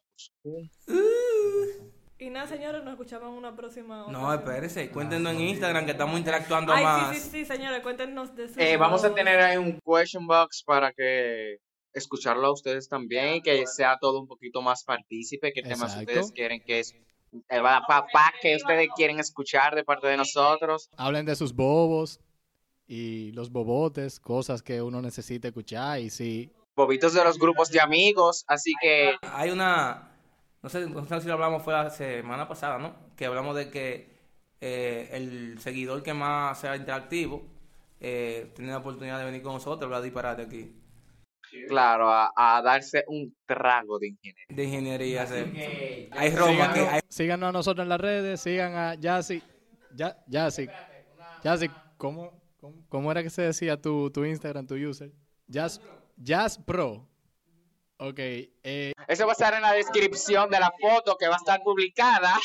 Y 2.19 2.29
nada, 2.31 2.47
señores, 2.47 2.83
nos 2.83 2.93
escuchamos 2.93 3.29
en 3.29 3.35
una 3.37 3.55
próxima. 3.55 4.05
No, 4.09 4.23
ocasión. 4.23 4.33
espérese, 4.39 4.89
cuéntenos 4.89 5.33
en 5.33 5.41
Instagram 5.41 5.85
que 5.85 5.91
estamos 5.91 6.17
interactuando 6.17 6.73
Ay, 6.73 6.83
más. 6.83 7.15
sí, 7.15 7.21
sí, 7.21 7.29
sí, 7.29 7.45
señores, 7.45 7.81
cuéntenos 7.81 8.35
de 8.35 8.47
sus 8.47 8.57
Eh, 8.57 8.75
vamos 8.77 9.03
a 9.03 9.13
tener 9.13 9.39
ahí 9.39 9.57
un 9.57 9.79
question 9.85 10.25
box 10.25 10.63
para 10.65 10.91
que 10.93 11.57
escucharlo 11.97 12.47
a 12.47 12.53
ustedes 12.53 12.87
también 12.89 13.41
que 13.41 13.65
sea 13.67 13.97
todo 13.99 14.19
un 14.19 14.27
poquito 14.27 14.61
más 14.61 14.83
partícipe, 14.83 15.51
qué 15.53 15.61
temas 15.61 15.91
Exacto. 15.93 15.99
ustedes 16.11 16.31
quieren 16.31 16.61
que 16.65 16.79
es 16.79 16.95
eh, 17.49 17.59
va- 17.59 17.81
pa, 17.87 18.05
pa- 18.11 18.33
que 18.41 18.55
ustedes 18.55 18.87
quieren 18.95 19.19
escuchar 19.19 19.75
de 19.75 19.83
parte 19.83 20.07
de 20.07 20.15
nosotros. 20.17 20.89
Hablen 20.97 21.25
de 21.25 21.35
sus 21.35 21.53
bobos 21.53 22.19
y 22.87 23.31
los 23.33 23.51
bobotes, 23.51 24.19
cosas 24.19 24.61
que 24.63 24.81
uno 24.81 25.01
necesita 25.01 25.47
escuchar. 25.49 25.99
Y 25.99 26.09
sí, 26.09 26.51
Bobitos 26.75 27.13
de 27.13 27.23
los 27.23 27.37
grupos 27.37 27.69
de 27.69 27.81
amigos, 27.81 28.45
así 28.47 28.71
que 28.81 29.15
Hay 29.33 29.49
una, 29.49 30.11
no 30.61 30.69
sé, 30.69 30.87
no 30.89 31.05
sé 31.05 31.21
si 31.21 31.27
lo 31.27 31.33
hablamos 31.33 31.63
fue 31.63 31.73
la 31.73 31.89
semana 31.89 32.47
pasada, 32.47 32.77
¿no? 32.77 32.95
Que 33.17 33.25
hablamos 33.25 33.55
de 33.55 33.69
que 33.71 34.15
eh, 34.61 35.09
el 35.11 35.59
seguidor 35.59 36.01
que 36.03 36.13
más 36.13 36.59
sea 36.61 36.75
interactivo 36.75 37.43
eh, 37.99 38.51
tiene 38.55 38.71
la 38.71 38.77
oportunidad 38.77 39.19
de 39.19 39.25
venir 39.25 39.41
con 39.41 39.53
nosotros, 39.53 39.83
hablar 39.83 40.01
disparate 40.03 40.43
aquí. 40.43 40.71
Claro, 41.67 42.09
a, 42.11 42.31
a 42.35 42.61
darse 42.61 43.03
un 43.07 43.35
trago 43.45 43.99
de 43.99 44.07
ingeniería. 44.09 44.45
De 44.49 44.63
ingeniería. 44.63 45.25
sí. 45.27 46.09
Hay 46.11 46.29
Roma 46.31 46.73
hay- 46.73 46.99
síganos 47.09 47.49
a 47.49 47.51
nosotros 47.51 47.83
en 47.85 47.89
las 47.89 47.99
redes, 48.01 48.41
sigan 48.41 48.75
a 48.75 48.95
Yassi. 48.95 49.41
Ya, 49.95 50.17
Yassi. 50.27 50.67
Yassi, 51.43 51.69
¿cómo, 51.97 52.31
cómo, 52.57 52.83
cómo 52.89 53.11
era 53.11 53.23
que 53.23 53.29
se 53.29 53.41
decía 53.43 53.81
tu, 53.81 54.09
tu 54.11 54.25
Instagram, 54.25 54.67
tu 54.67 54.75
user? 54.75 55.11
Jazz, 55.47 55.79
Jazz 56.17 56.57
Pro. 56.57 57.07
Ok, 57.99 58.19
eh, 58.19 58.93
Eso 59.07 59.25
va 59.25 59.31
a 59.31 59.33
estar 59.33 59.53
en 59.55 59.61
la 59.63 59.73
descripción 59.73 60.49
de 60.51 60.59
la 60.59 60.71
foto 60.79 61.15
que 61.17 61.27
va 61.27 61.33
a 61.35 61.37
estar 61.37 61.61
publicada. 61.63 62.35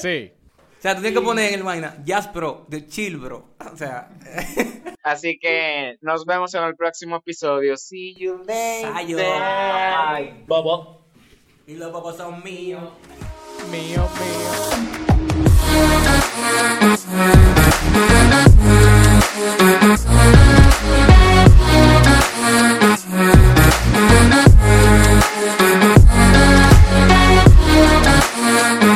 sí. 0.00 0.32
O 0.78 0.82
sea, 0.82 0.94
tú 0.94 1.00
tienes 1.00 1.18
que 1.18 1.24
poner 1.24 1.48
en 1.48 1.54
el 1.60 1.62
vaina 1.62 1.96
Jazz 2.04 2.28
Pro, 2.28 2.66
de 2.68 2.86
Chill 2.86 3.16
Bro. 3.16 3.56
O 3.72 3.76
sea. 3.76 4.10
Así 5.02 5.38
que 5.38 5.96
nos 6.00 6.24
vemos 6.24 6.52
en 6.54 6.64
el 6.64 6.76
próximo 6.76 7.16
episodio. 7.16 7.76
See 7.76 8.14
you 8.14 8.42
later. 8.44 8.92
Bye. 8.92 10.44
Bobo. 10.46 11.04
Y 11.66 11.74
los 11.74 11.92
bobos 11.92 12.16
son 12.16 12.42
míos. 12.42 12.82
Mío, 13.70 14.08
mío. 14.18 14.50